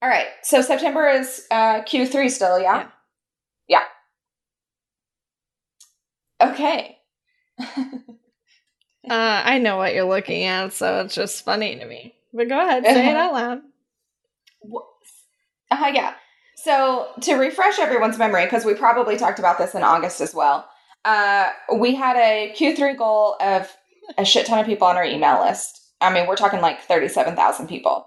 [0.03, 0.27] All right.
[0.43, 2.89] So September is uh Q3 still, yeah?
[3.69, 3.83] Yeah.
[6.43, 6.99] Okay.
[9.11, 12.15] Uh, I know what you're looking at, so it's just funny to me.
[12.33, 13.61] But go ahead, say it out loud.
[15.73, 16.15] Uh, yeah.
[16.55, 20.69] So to refresh everyone's memory, because we probably talked about this in August as well,
[21.05, 23.71] uh, we had a Q3 goal of
[24.19, 25.81] a shit ton of people on our email list.
[26.01, 28.07] I mean, we're talking like 37,000 people.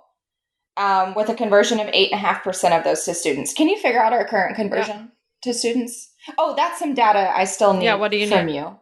[0.77, 3.53] Um, with a conversion of 8.5% of those to students.
[3.53, 5.11] Can you figure out our current conversion
[5.43, 6.11] to students?
[6.37, 8.57] Oh, that's some data I still need Yeah, what do you from need?
[8.57, 8.75] you.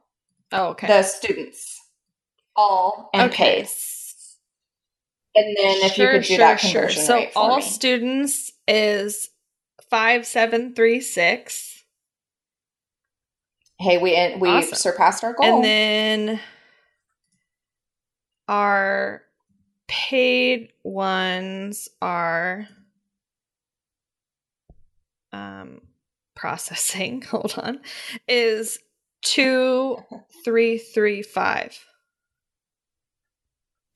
[0.52, 0.88] Oh, okay.
[0.88, 1.80] The students.
[2.56, 3.62] All and okay.
[3.62, 3.70] paid.
[5.36, 7.62] And then if you could do that conversion So rate for all me.
[7.64, 9.30] students is
[9.90, 11.73] five seven three six,
[13.80, 14.76] hey, we we Awesome.
[14.76, 15.46] surpassed our goal.
[15.56, 16.40] and then
[18.48, 19.22] our
[19.88, 22.68] paid ones are
[25.32, 25.82] um
[26.36, 27.22] processing.
[27.32, 27.80] Hold on,
[28.28, 28.80] is
[29.22, 29.98] two
[30.44, 31.78] three three five.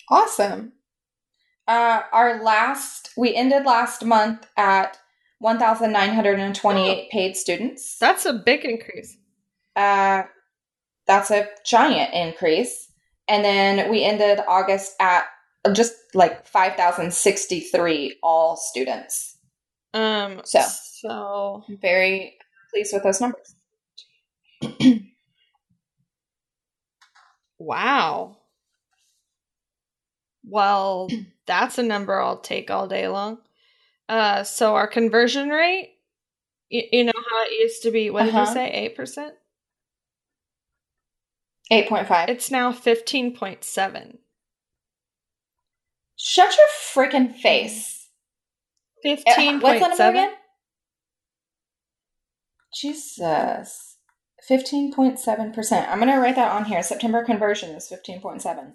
[0.10, 0.74] Awesome.
[1.68, 4.98] Uh, our last, we ended last month at
[5.40, 7.98] 1,928 paid students.
[8.00, 9.18] That's a big increase.
[9.78, 10.24] Uh,
[11.06, 12.92] that's a giant increase.
[13.30, 15.26] And then we ended August at
[15.74, 19.38] just like 5,063 all students.
[19.94, 20.42] Um.
[20.44, 20.62] So.
[20.62, 22.38] so I'm very
[22.74, 23.56] pleased with those numbers.
[27.60, 28.38] Wow.
[30.44, 31.10] Well,
[31.48, 33.40] that's a number I'll take all day long.
[34.08, 35.96] Uh, so our conversion rate,
[36.70, 38.54] you, you know how it used to be, what did you Uh-huh.
[38.54, 39.32] say, 8%?
[41.72, 42.30] 8.5.
[42.30, 44.18] It's now 15.7.
[46.16, 46.68] Shut your
[47.06, 48.08] freaking face.
[49.06, 50.10] Uh, What's that number 15.7?
[50.10, 50.32] again?
[52.74, 53.98] Jesus.
[54.50, 55.90] 15.7%.
[55.90, 56.82] I'm going to write that on here.
[56.82, 58.74] September conversion is 15.7.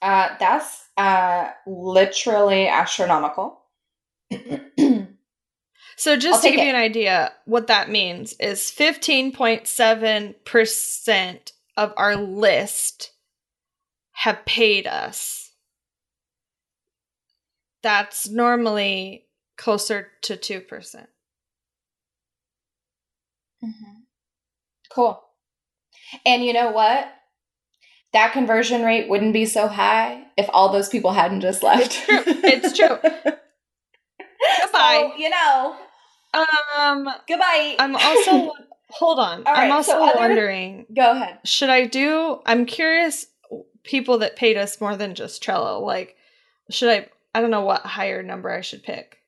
[0.00, 3.60] Uh, that's uh, literally astronomical.
[5.96, 6.64] So just I'll to give it.
[6.64, 13.12] you an idea, what that means is 15.7% of our list
[14.12, 15.52] have paid us.
[17.82, 21.08] That's normally closer to 2%.
[23.62, 24.02] Mhm.
[24.90, 25.22] Cool.
[26.24, 27.12] And you know what?
[28.12, 31.82] That conversion rate wouldn't be so high if all those people hadn't just left.
[31.82, 32.22] It's true.
[32.26, 32.98] It's true.
[34.60, 35.10] Goodbye.
[35.12, 35.76] So, you know,
[36.76, 37.76] Um, goodbye.
[37.78, 38.52] I'm also
[38.90, 39.44] hold on.
[39.46, 41.38] All right, I'm also so other- wondering, Go ahead.
[41.44, 42.40] should I do?
[42.46, 43.26] I'm curious.
[43.82, 46.16] People that paid us more than just Trello, like,
[46.70, 47.08] should I?
[47.34, 49.18] I don't know what higher number I should pick.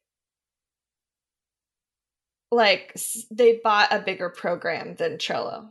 [2.51, 2.97] Like
[3.31, 5.71] they bought a bigger program than Trello.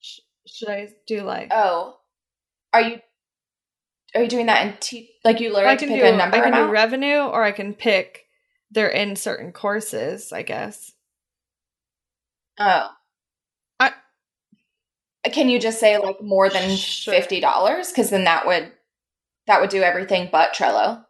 [0.00, 1.48] Sh- should I do like?
[1.52, 1.98] Oh,
[2.72, 3.00] are you
[4.14, 5.10] are you doing that in T?
[5.24, 7.52] Like you literally I can pick do a number I can do revenue, or I
[7.52, 8.24] can pick
[8.70, 10.32] they're in certain courses.
[10.32, 10.92] I guess.
[12.58, 12.90] Oh,
[13.80, 13.94] I-
[15.32, 17.14] can you just say like more than Sure.
[17.14, 17.88] fifty dollars?
[17.90, 18.72] Because then that would
[19.46, 21.04] that would do everything but Trello.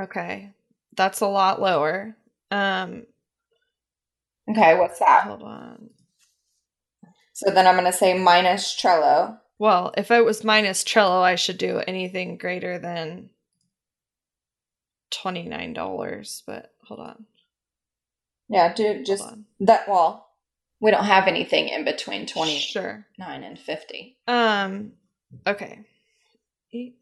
[0.00, 0.52] Okay,
[0.96, 2.16] that's a lot lower.
[2.50, 3.06] Um,
[4.50, 5.24] Okay, what's that?
[5.24, 5.90] hold on.
[7.32, 9.38] So then I'm gonna say minus Trello.
[9.58, 13.30] Well, if it was minus Trello, I should do anything greater than
[15.10, 16.42] twenty nine dollars.
[16.46, 17.26] But hold on,
[18.48, 19.44] Yeah, do just on.
[19.60, 19.88] that.
[19.88, 20.29] Well,
[20.80, 23.06] we don't have anything in between twenty Sure.
[23.18, 24.16] nine and fifty.
[24.26, 24.92] Um.
[25.46, 25.80] Okay.
[26.72, 26.96] Eight.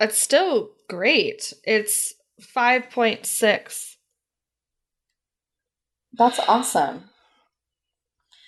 [0.00, 1.52] It's still great.
[1.64, 3.96] It's five point six.
[6.12, 7.04] That's awesome.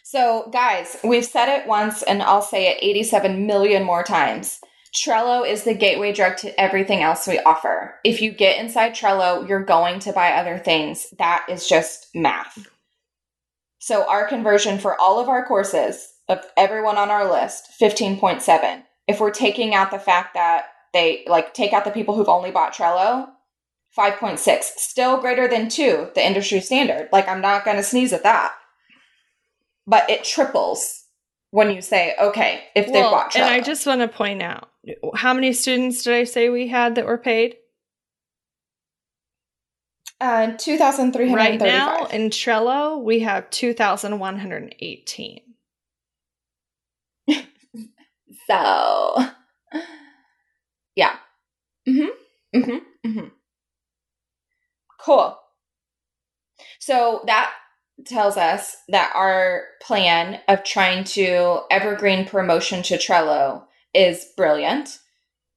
[0.03, 4.61] So, guys, we've said it once and I'll say it 87 million more times.
[4.95, 7.97] Trello is the gateway drug to everything else we offer.
[8.05, 11.09] If you get inside Trello, you're going to buy other things.
[11.19, 12.67] That is just math.
[13.81, 18.83] So, our conversion for all of our courses of everyone on our list, 15.7.
[19.09, 22.51] If we're taking out the fact that they like take out the people who've only
[22.53, 23.29] bought Trello,
[23.99, 27.09] 5.6, still greater than 2, the industry standard.
[27.13, 28.53] Like, I'm not going to sneeze at that.
[29.87, 31.03] But it triples
[31.51, 33.41] when you say, okay, if they Well, bought Trello.
[33.43, 34.71] and I just want to point out
[35.15, 37.57] how many students did I say we had that were paid?
[40.21, 41.35] uh, 2,335.
[41.35, 45.41] Right now in Trello, we have two thousand one hundred eighteen.
[48.47, 49.17] so,
[50.97, 51.17] yeah.
[51.89, 52.59] Mm hmm.
[52.59, 53.09] Mm hmm.
[53.09, 53.29] Mm hmm.
[54.99, 55.39] Cool.
[56.79, 57.53] So that
[58.07, 63.65] tells us that our plan of trying to evergreen promotion to Trello
[63.95, 64.99] is brilliant.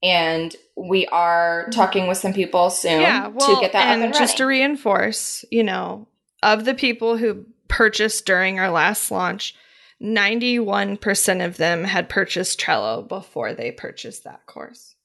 [0.03, 4.05] And we are talking with some people soon yeah, well, to get that and up
[4.05, 6.07] and just to reinforce, you know,
[6.43, 9.55] of the people who purchased during our last launch,
[10.01, 14.95] 91% of them had purchased Trello before they purchased that course.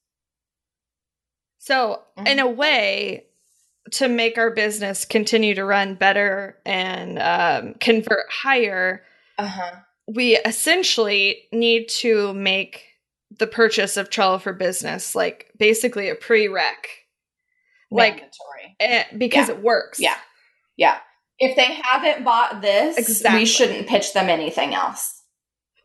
[1.58, 3.26] So, in a way,
[3.92, 9.04] to make our business continue to run better and um, convert higher,
[9.38, 9.76] uh-huh.
[10.06, 12.91] we essentially need to make
[13.38, 16.74] the purchase of Trello for Business like basically a prereq,
[17.90, 18.76] like Mandatory.
[18.80, 19.54] eh, because Yeah.
[19.54, 20.00] it works.
[20.00, 20.16] Yeah.
[20.76, 20.98] Yeah.
[21.38, 23.40] If they haven't bought this, Exactly.
[23.40, 25.22] we shouldn't pitch them anything else.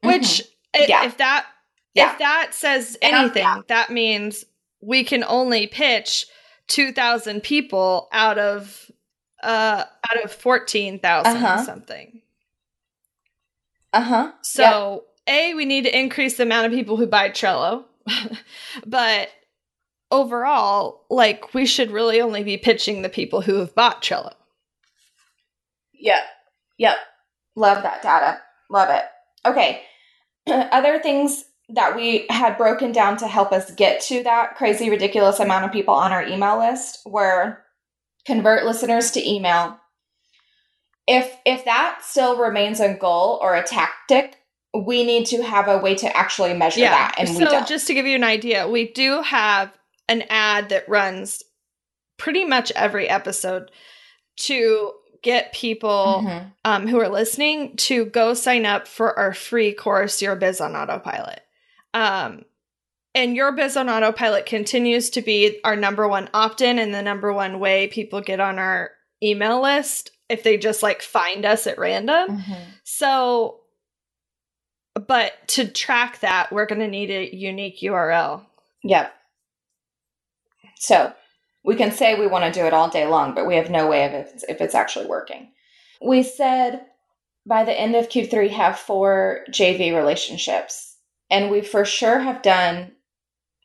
[0.04, 0.48] Which, Mhm.
[0.76, 1.06] i- Yeah.
[1.06, 1.48] if that
[1.94, 2.12] Yeah.
[2.14, 3.62] if that says anything, yeah.
[3.68, 4.46] that means
[4.82, 6.26] we can only pitch
[6.68, 8.92] two thousand people out of
[9.42, 11.64] uh out of fourteen Uh-huh.
[11.64, 12.22] something.
[13.94, 14.32] uh-huh.
[14.42, 17.86] So a we need to increase the amount of people who buy Trello,
[18.86, 19.30] but
[20.12, 24.34] overall, like we should really only be pitching the people who have bought Trello.
[25.94, 26.20] Yep.
[26.78, 26.98] Yep.
[27.56, 28.40] Love that data.
[28.70, 29.04] Love it.
[29.46, 29.82] Okay.
[30.48, 35.40] Other things that we had broken down to help us get to that crazy, ridiculous
[35.40, 37.60] amount of people on our email list were
[38.26, 39.78] convert listeners to email.
[41.08, 44.37] If if that still remains a goal or a tactic,
[44.74, 48.06] we need to have a way to actually measure that, and so just to give
[48.06, 49.72] you an idea, we do have
[50.10, 51.44] an ad that runs
[52.18, 53.70] pretty much every episode
[54.38, 54.94] to
[55.24, 56.52] get people Mhm.
[56.64, 60.76] um, who are listening to go sign up for our free course, Your Biz on
[60.76, 61.42] Autopilot.
[61.94, 62.46] Um,
[63.16, 67.02] and Your Biz on Autopilot continues to be our number one opt in and the
[67.02, 68.92] number one way people get on our
[69.24, 72.40] email list if they just like find us at random.
[72.40, 72.58] Mhm.
[72.84, 73.62] So,
[75.00, 78.46] but to track that, we're going to need a unique URL.
[78.84, 79.14] Yep.
[80.76, 81.14] So
[81.64, 83.88] we can say we want to do it all day long, but we have no
[83.88, 85.52] way of if it's, if it's actually working.
[86.02, 86.86] We said
[87.46, 90.96] by the end of Q3 have four JV relationships,
[91.30, 92.92] and we for sure have done.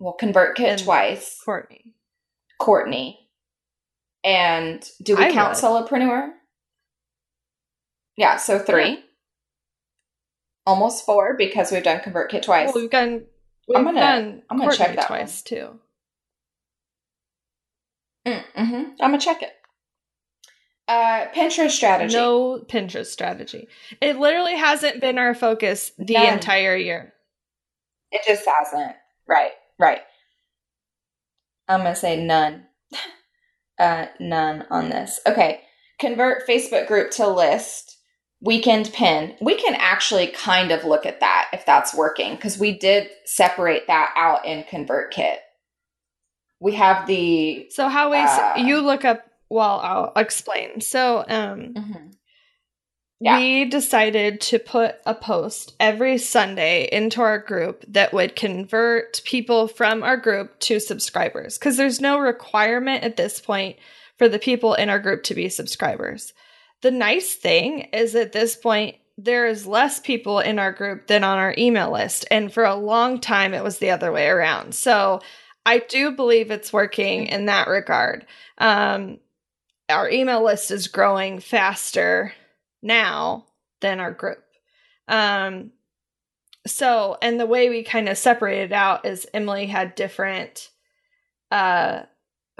[0.00, 1.94] Well, ConvertKit And- twice, Courtney.
[2.58, 3.28] Courtney,
[4.24, 5.62] and do we I count would.
[5.62, 6.30] solopreneur?
[8.16, 9.02] Yeah, so three,
[10.66, 12.68] almost four because we've done ConvertKit twice.
[12.72, 13.24] Well, we've done.
[13.68, 15.18] We've I'm gonna- done I'm gonna check that one.
[15.20, 15.78] twice too.
[18.26, 18.74] Mm-hmm.
[18.74, 19.50] I'm gonna check it.
[20.88, 22.14] Uh, Pinterest strategy.
[22.14, 23.68] No Pinterest strategy.
[24.00, 26.34] It literally hasn't been our focus the None.
[26.34, 27.12] entire year.
[28.10, 28.94] It just hasn't.
[29.26, 30.00] Right, right.
[31.68, 32.66] I'm gonna say none.
[33.78, 35.20] uh, none on this.
[35.26, 35.60] Okay.
[35.98, 37.91] Convert Facebook group to list.
[38.44, 39.36] Weekend pin.
[39.40, 43.86] We can actually kind of look at that if that's working because we did separate
[43.86, 45.36] that out in ConvertKit.
[46.60, 47.68] We have the.
[47.70, 50.80] So how we Uh, you look up well I'll explain.
[50.80, 52.12] So um Mhm.
[53.20, 53.38] Yeah.
[53.38, 59.68] we decided to put a post every Sunday into our group that would convert people
[59.68, 63.76] from our group to subscribers because there's no requirement at this point
[64.18, 66.32] for the people in our group to be subscribers.
[66.82, 71.22] The nice thing is at this point, there is less people in our group than
[71.22, 72.24] on our email list.
[72.30, 74.74] And for a long time, it was the other way around.
[74.74, 75.20] So
[75.64, 78.26] I do believe it's working in that regard.
[78.58, 79.18] Um,
[79.88, 82.32] our email list is growing faster
[82.82, 83.46] now
[83.80, 84.42] than our group.
[85.06, 85.72] Um,
[86.66, 90.70] so, and the way we kind of separated out is Emily had different
[91.50, 92.02] uh,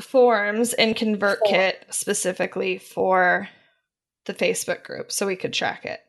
[0.01, 3.49] forms in ConvertKit specifically for
[4.27, 6.01] the Facebook group so we could track it.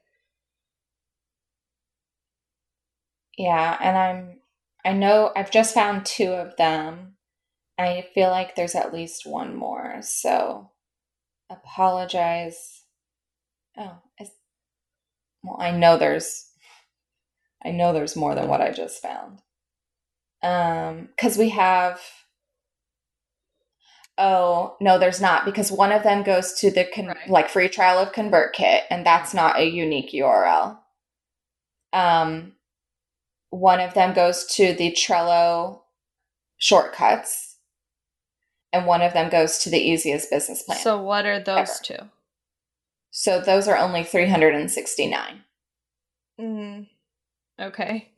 [3.38, 4.40] Yeah, and I'm
[4.86, 7.16] I know I've just found two of them.
[7.80, 9.98] I feel like there's at least one more.
[10.02, 10.72] So
[11.52, 12.84] apologize.
[13.78, 14.02] Oh,
[15.44, 16.50] well, I know there's
[17.66, 19.40] I know there's more than what I just found.
[20.44, 22.00] Um cuz we have
[24.18, 27.30] Oh, no, there's not because one of them goes to the con- Right.
[27.30, 30.80] like free trial of ConvertKit and that's not a unique URL.
[31.92, 32.56] Um
[33.50, 35.82] one of them goes to the Trello
[36.58, 37.58] shortcuts,
[38.72, 40.78] and one of them goes to the easiest business plan.
[40.80, 41.80] So, So, what are those Ever.
[41.84, 43.42] two?
[43.46, 45.44] those are only 369.
[46.40, 46.88] Mm,
[47.62, 48.12] okay.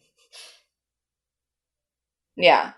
[2.38, 2.74] Yeah.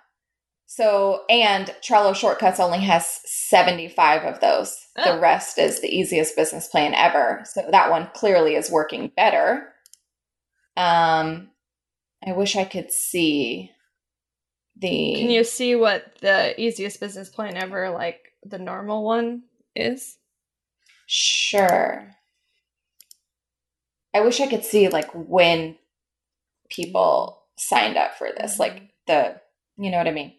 [0.70, 4.78] So, and Trello Shortcuts only has 75 of those.
[4.98, 5.14] Oh.
[5.16, 7.42] The rest is the easiest business plan ever.
[7.46, 9.70] So that one clearly is working better.
[10.76, 11.50] Um,
[12.26, 13.72] I wish I could see
[14.76, 15.16] the.
[15.16, 19.44] Can you see what the easiest business plan ever, like the normal one,
[19.74, 20.18] is?
[21.06, 22.12] Sure.
[24.14, 25.78] I wish I could see like when
[26.70, 29.40] people signed up for this, like the,
[29.78, 30.34] you know what I mean?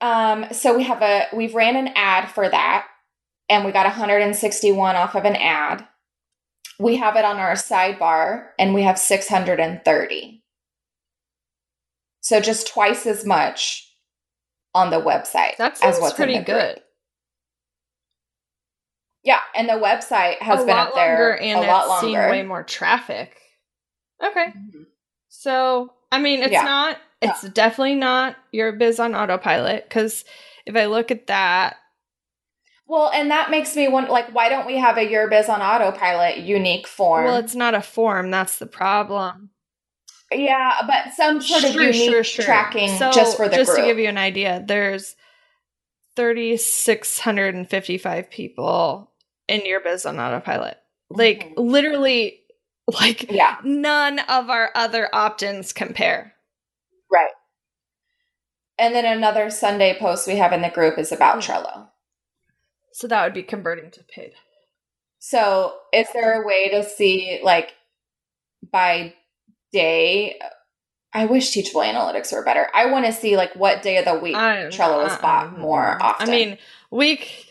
[0.00, 2.86] Um, so we have a, we've ran an ad for that
[3.48, 5.86] and we got 161 off of an ad.
[6.78, 10.42] We have it on our sidebar and we have 630.
[12.22, 13.86] So just twice as much
[14.74, 16.46] on the website That as sounds what's pretty the group.
[16.46, 16.80] good.
[19.22, 22.12] Yeah, and the website has a been up there longer and a lot it's seen
[22.14, 22.30] longer.
[22.30, 23.36] way more traffic.
[24.24, 24.46] Okay.
[24.46, 24.86] Mhm.
[25.28, 26.64] So, I mean, it's Yeah.
[26.64, 30.24] not, it's definitely not your biz on autopilot because
[30.66, 31.76] if I look at that,
[32.86, 35.62] Well, and that makes me wonder, like, why don't we have a Your Biz on
[35.62, 37.24] Autopilot unique form?
[37.24, 38.32] well, it's not a form.
[38.32, 39.50] That's the problem.
[40.32, 43.80] yeah, but some sort of unique tracking So, just for the just group.
[43.80, 45.14] to give you an idea, there's
[46.16, 49.10] 3,655 people
[49.48, 50.78] in your biz on autopilot.
[51.10, 51.54] Like, Mhm.
[51.58, 52.39] literally,
[53.00, 56.34] like, yeah, none of our other opt-ins compare.
[57.12, 57.30] right.
[58.78, 61.42] And then another Sunday post we have in the group is about Mm.
[61.46, 61.88] Trello.
[62.92, 64.32] So that would be converting to paid.
[65.18, 67.72] So, is there a way to see, like,
[68.72, 69.12] by
[69.72, 70.40] day?
[71.12, 72.68] I wish Teachable Analytics were better.
[72.74, 75.20] I want to see, like, what day of the week I- Trello is uh-uh.
[75.20, 76.28] bought more often.
[76.28, 76.58] I mean,
[76.90, 77.44] we c-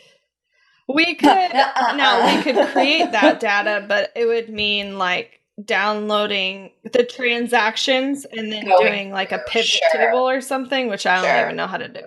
[0.94, 1.52] we could
[1.96, 8.52] no, we could create that data, but it would mean like downloading the transactions and
[8.52, 9.90] then Going doing like a pivot sure.
[9.94, 11.42] table or something, which I don't Sure.
[11.46, 12.02] even know how to do.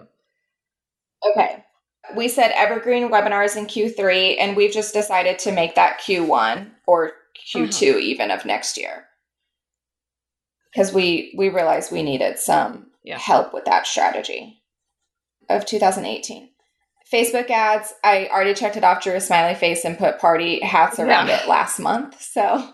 [1.30, 1.64] Okay.
[2.16, 7.12] We said evergreen webinars in Q3, and we've just decided to make that Q1 or
[7.54, 7.98] Q2 Uh-huh.
[7.98, 9.06] even of next year.
[10.72, 13.18] Because we we realized we needed some Yeah.
[13.18, 14.62] help with that strategy
[15.50, 16.51] of 2018.
[17.12, 20.98] Facebook ads, I already checked it off, drew a smiley face, and put party hats
[20.98, 21.42] around Yeah.
[21.42, 22.20] it last month.
[22.22, 22.66] So,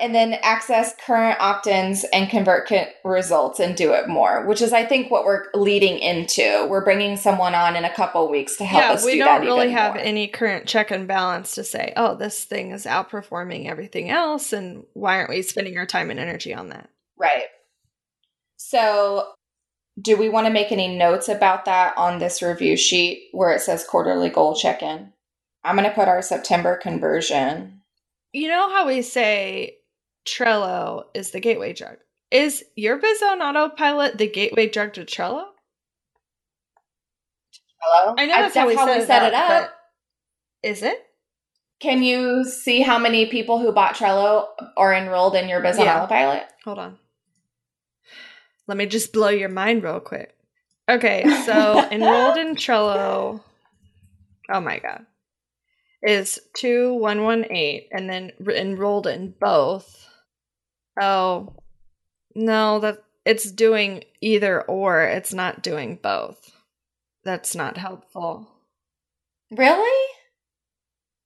[0.00, 4.72] and then access current opt ins and ConvertKit results and do it more, which is,
[4.72, 6.66] I think, what we're leading into.
[6.68, 9.42] We're bringing someone on in a couple weeks to help yeah, us we do don't
[9.42, 10.02] that really have more.
[10.02, 14.84] any current check and balance to say, oh, this thing is outperforming everything else, and
[14.94, 16.90] why aren't we spending our time and energy on that?
[17.16, 17.44] Right.
[18.56, 19.28] So,
[20.00, 23.60] do we want to make any notes about that on this review sheet where it
[23.60, 25.12] says quarterly goal check in?
[25.62, 27.80] I'm going to put our September conversion.
[28.32, 29.76] You know how we say
[30.26, 31.96] Trello is the gateway drug?
[32.30, 35.44] Is your biz on autopilot the gateway drug to Trello?
[37.80, 38.14] Hello?
[38.18, 39.50] I know that's, how we set, set it it up.
[39.50, 39.74] up.
[40.62, 40.98] Is it?
[41.80, 45.84] Can you see how many people who bought Trello are enrolled in your Biz on
[45.84, 45.98] Yeah.
[45.98, 46.44] Autopilot?
[46.64, 46.98] Hold on.
[48.66, 50.34] Let me just blow your mind real quick.
[50.88, 53.40] Okay, so enrolled in Trello.
[54.50, 55.06] Oh my god.
[56.02, 60.06] Is 2118 and then re- enrolled in both.
[61.00, 61.54] Oh.
[62.34, 65.02] No, that it's doing either or.
[65.02, 66.52] It's not doing both.
[67.24, 68.48] That's not helpful.
[69.50, 70.10] Really?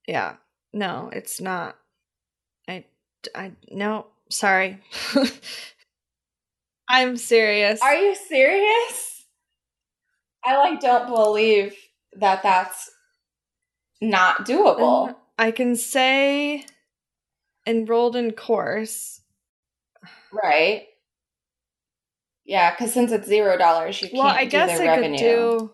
[0.06, 0.34] Yeah.
[0.72, 1.76] No, it's not.
[2.68, 2.84] I
[3.34, 4.80] I no, sorry.
[6.88, 7.80] I'm serious.
[7.82, 9.24] Are you serious?
[10.44, 11.74] I like don't believe
[12.14, 12.90] that that's
[14.00, 15.08] not doable.
[15.08, 16.64] And I can say
[17.66, 19.20] enrolled in course.
[20.32, 20.86] Right.
[22.44, 25.18] Yeah, because since it's zero dollars, you can't Well, I do guess the I revenue.
[25.18, 25.70] could do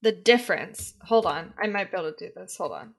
[0.00, 0.94] the difference.
[1.02, 1.52] Hold on.
[1.62, 2.56] I might be able to do this.
[2.56, 2.94] Hold on.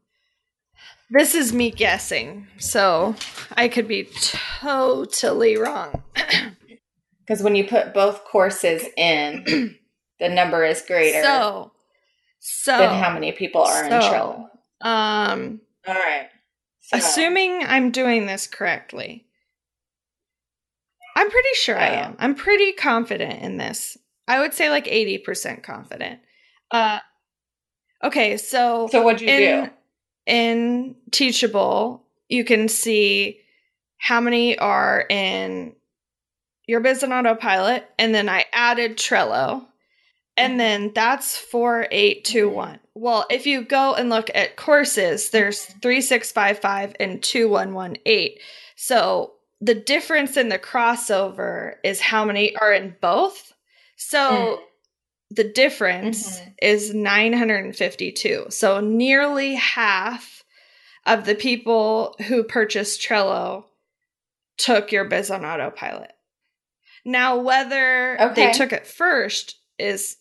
[1.12, 3.16] This is me guessing, so
[3.56, 4.10] I could be
[4.62, 6.04] totally wrong.
[7.28, 9.76] Because when you put both courses in,
[10.20, 11.72] the number is greater So,
[12.40, 14.88] so than how many people are in so, Trello.
[14.88, 16.28] Um, All right.
[16.82, 19.26] So- assuming I'm doing this correctly,
[21.16, 21.94] I'm pretty sure I Oh.
[22.00, 22.16] am.
[22.20, 23.98] I'm pretty confident in this.
[24.28, 26.20] I would say like 80% confident.
[26.70, 27.00] Uh,
[28.04, 29.72] okay, so So what'd you in, do?
[30.26, 33.42] In Teachable, you can see
[33.98, 35.76] how many are in
[36.68, 39.66] your biz on autopilot, and then I added Trello,
[40.36, 42.80] and then that's four eight two one.
[42.96, 47.48] Well, if you go and look at courses, there's three six five five and two
[47.50, 48.40] one one eight.
[48.76, 53.54] So the difference in the crossover is how many are in both.
[53.96, 54.60] So Mm.
[55.32, 56.54] The difference Mhm.
[56.62, 58.48] is 952.
[58.50, 60.44] So nearly half
[61.06, 63.66] of the people who purchased Trello
[64.58, 66.12] took your biz on autopilot.
[67.04, 70.18] Now whether they took it first is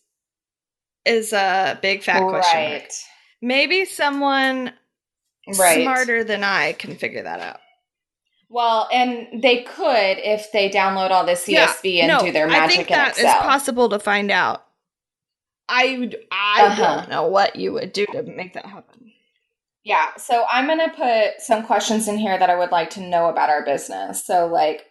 [1.05, 2.71] is a big fat question.
[2.71, 2.89] mark.
[3.41, 4.73] Maybe someone
[5.47, 5.83] Right.
[5.83, 7.59] smarter than I can figure that out.
[8.49, 12.63] Well, and they could if they download all the CSV and no, do their magic.
[12.63, 13.41] I think in that is Excel.
[13.41, 14.64] possible to find out.
[15.69, 16.95] I would- I Uh-huh.
[16.95, 19.11] don't know what you would do to make that happen.
[19.83, 23.01] Yeah, so I'm going to put some questions in here that I would like to
[23.01, 24.25] know about our business.
[24.25, 24.85] So, like,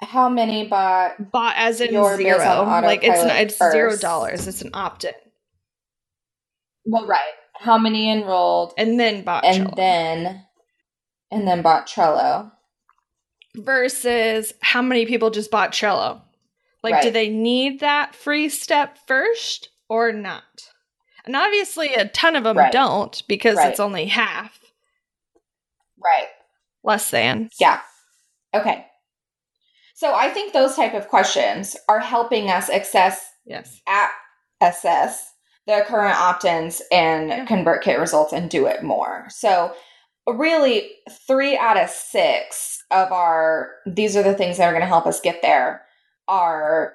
[0.00, 1.30] how many bought?
[1.30, 2.64] Bought as in Your zero.
[2.64, 4.02] Like it's not, it's zero first.
[4.02, 4.46] dollars.
[4.48, 5.12] It's an opt-in,
[6.84, 7.32] Well, right.
[7.60, 9.76] How many enrolled, and then bought and Trello.
[9.76, 10.46] then,
[11.32, 12.52] and then bought Trello?
[13.56, 16.20] versus how many people just bought Trello.
[16.84, 20.70] Like, do they need that free step first or not?
[21.24, 22.72] And obviously, a ton of them Right.
[22.72, 23.70] don't because Right.
[23.70, 24.58] it's only half,
[25.98, 26.28] Right.
[26.82, 27.50] less than.
[27.58, 27.80] Yeah.
[28.54, 28.86] Okay.
[29.94, 33.80] So I think those type of questions are helping us access Yes.
[33.86, 34.10] at
[34.60, 35.34] assess
[35.66, 37.44] the current opt-ins and Yeah.
[37.46, 39.26] ConvertKit results and do it more.
[39.28, 39.74] So
[40.26, 44.86] really three out of six of our these are the things that are going to
[44.86, 45.84] help us get there
[46.26, 46.94] are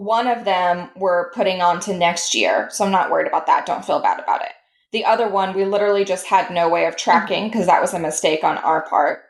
[0.00, 2.68] one of them we're putting on to next year.
[2.70, 3.66] So I'm not worried about that.
[3.66, 4.52] Don't feel bad about it.
[4.92, 7.98] The other one we literally just had no way of tracking because that was a
[7.98, 9.20] mistake on our part.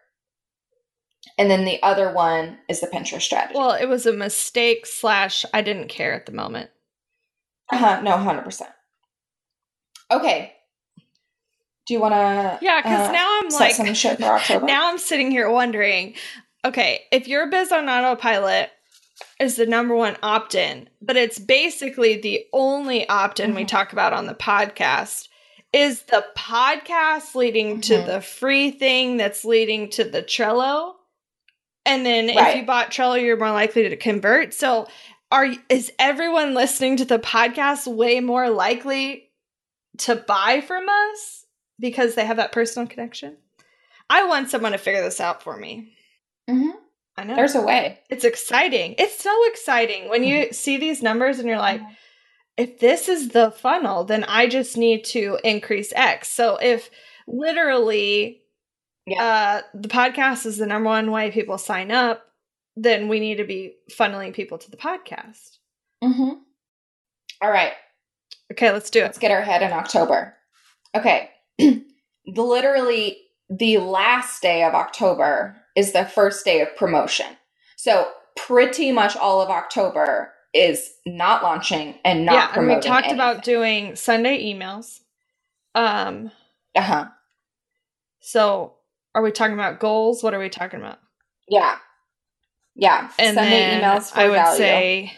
[1.36, 3.58] And then the other one is the Pinterest strategy.
[3.58, 6.70] Well, it was a mistake slash I didn't care at the moment.
[7.72, 8.62] Uh-huh, no, 100%.
[10.10, 10.52] Okay.
[11.86, 14.66] Do you want to Yeah, because Uh, now I'm like, some shit for October?
[14.66, 16.14] now I'm sitting here wondering,
[16.64, 18.70] okay, if your biz on autopilot
[19.38, 23.68] is the number one opt in, but it's basically the only opt in we Mhm.
[23.68, 25.28] talk about on the podcast,
[25.72, 28.06] is the podcast leading to Mhm.
[28.06, 30.94] the free thing that's leading to the Trello?
[31.86, 34.52] And then if you bought Trello, you're more likely to convert.
[34.52, 34.86] So
[35.32, 39.30] are is everyone listening to the podcast way more likely
[39.98, 41.46] to buy from us
[41.78, 43.36] because they have that personal connection?
[44.08, 45.94] I want someone to figure this out for me.
[46.48, 46.72] Mhm.
[47.20, 47.36] I know.
[47.36, 47.98] There's a way.
[48.08, 48.94] it's exciting.
[48.96, 51.82] It's so exciting when you see these numbers and you're like,
[52.56, 56.28] if this is the funnel, then I just need to increase X.
[56.28, 56.90] So if
[57.28, 58.40] literally
[59.18, 62.24] uh the podcast is the number one way people sign up,
[62.74, 65.58] then we need to be funneling people to the podcast.
[66.02, 66.38] Mm-hmm.
[67.42, 67.72] All right.
[68.52, 69.04] Okay, let's do it.
[69.04, 70.34] Let's get our head in October.
[70.96, 71.30] Okay.
[72.26, 73.18] literally,
[73.50, 77.26] the last day of October is the first day of promotion.
[77.76, 82.76] So, pretty much all of October is not launching and not yeah, and promoting.
[82.78, 85.00] we talked about doing Sunday emails.
[85.74, 86.30] Um,
[86.76, 87.06] Uh-huh.
[88.20, 88.74] so
[89.14, 90.22] are we talking about goals?
[90.22, 90.98] What are we talking about?
[91.48, 91.76] Yeah.
[92.74, 93.10] Yeah.
[93.18, 94.58] and Sunday then emails for I would value.
[94.58, 95.12] say,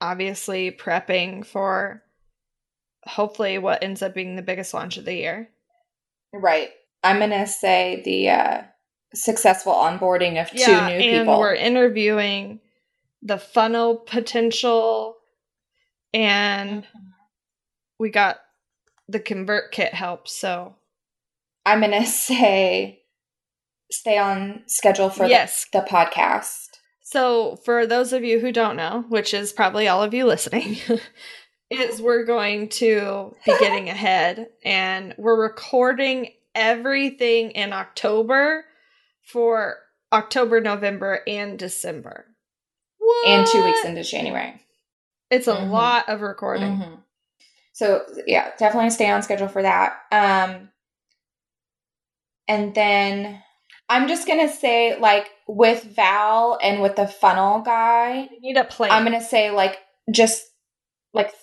[0.00, 2.02] obviously, prepping for
[3.04, 5.48] hopefully what ends up being the biggest launch of the year.
[6.32, 6.70] Right.
[7.02, 8.62] I'm going to say the uh,
[9.14, 11.38] successful onboarding of two yeah, new and people.
[11.38, 12.60] we're interviewing
[13.22, 15.16] the funnel potential,
[16.14, 16.86] and
[17.98, 18.38] we got
[19.08, 20.28] the ConvertKit help.
[20.28, 20.76] So
[21.66, 23.00] I'm going to say
[23.90, 26.68] stay on schedule for yes, the, the podcast.
[27.02, 30.76] So, for those of you who don't know, which is probably all of you listening,
[31.70, 38.64] is we're going to be getting ahead and we're recording everything in October
[39.24, 39.76] for
[40.12, 42.26] October, November, and December.
[43.26, 44.60] And two weeks into January.
[45.30, 45.70] It's a Mhm.
[45.70, 46.76] lot of recording.
[46.78, 47.02] Mhm.
[47.72, 50.00] So yeah, definitely stay on schedule for that.
[50.10, 50.70] Um,
[52.48, 53.42] and then
[53.88, 58.64] I'm just gonna say like with Val and with the funnel guy, We need a
[58.64, 58.90] plan.
[58.92, 60.44] I'm gonna say like just
[61.12, 61.34] like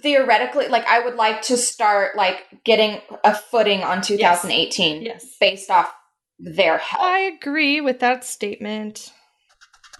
[0.00, 5.36] theoretically, like I would like to start like getting a footing on 2018 yes.
[5.40, 5.92] based off
[6.38, 7.02] their help.
[7.02, 9.12] I agree with that statement.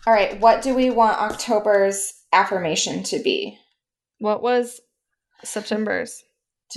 [0.06, 3.58] All right, what do we want October's affirmation to be?
[4.18, 4.80] What was
[5.44, 6.22] September's?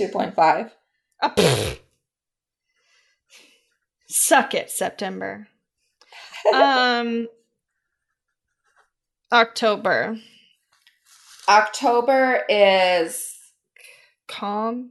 [0.00, 0.70] 2.5.
[1.22, 1.78] Ah, pfft.
[4.08, 5.46] Suck it, September.
[6.52, 7.28] Um,
[9.32, 10.16] October.
[11.48, 13.36] October is
[14.26, 14.90] Calm.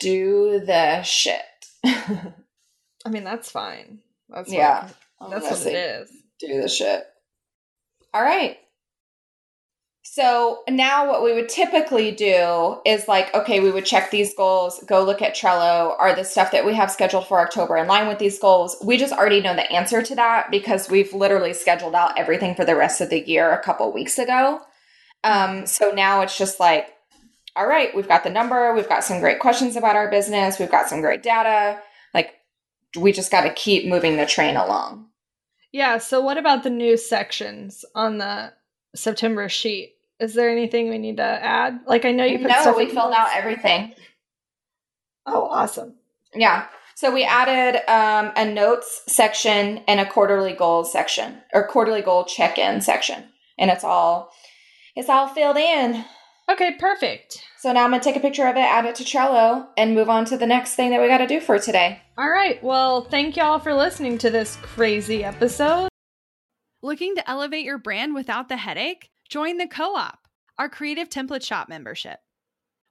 [0.00, 1.42] do the shit.
[3.06, 4.00] I mean, that's fine.
[4.28, 4.88] That's Yeah,
[5.18, 6.10] What, that's what it is.
[6.40, 7.04] Do the shit.
[8.12, 8.58] All right.
[10.02, 14.82] So now what we would typically do is like, okay, we would check these goals,
[14.88, 15.94] go look at Trello.
[16.00, 18.76] Are the stuff that we have scheduled for October in line with these goals?
[18.82, 22.64] We just already know the answer to that because we've literally scheduled out everything for
[22.64, 24.60] the rest of the year a couple weeks ago.
[25.22, 26.88] Um, so now it's just like,
[27.54, 30.70] all right, we've got the number, we've got some great questions about our business, we've
[30.70, 31.80] got some great data.
[32.96, 35.06] We just got to keep moving the train along.
[35.72, 35.98] Yeah.
[35.98, 38.52] So, what about the new sections on the
[38.94, 39.94] September sheet?
[40.18, 41.80] Is there anything we need to add?
[41.86, 43.94] Like, I know you put no, we filled out everything.
[45.26, 45.94] Oh, awesome.
[46.34, 46.66] Yeah.
[46.96, 52.24] So we added um, a notes section and a quarterly goals section or quarterly goal
[52.24, 53.22] check-in section,
[53.58, 54.32] and it's all
[54.94, 56.06] it's all filled in.
[56.48, 57.42] Okay, perfect.
[57.58, 60.08] So now I'm gonna take a picture of it, add it to Trello, and move
[60.08, 62.00] on to the next thing that we got to do for today.
[62.16, 62.62] All right.
[62.62, 65.88] Well, thank y'all for listening to this crazy episode.
[66.82, 69.10] Looking to elevate your brand without the headache?
[69.28, 70.20] Join the Co op,
[70.56, 72.20] our creative template shop membership.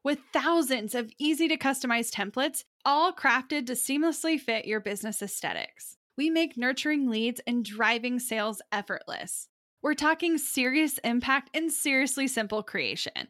[0.03, 5.95] With thousands of easy to customize templates, all crafted to seamlessly fit your business aesthetics,
[6.17, 9.47] we make nurturing leads and driving sales effortless.
[9.81, 13.29] We're talking serious impact and seriously simple creation.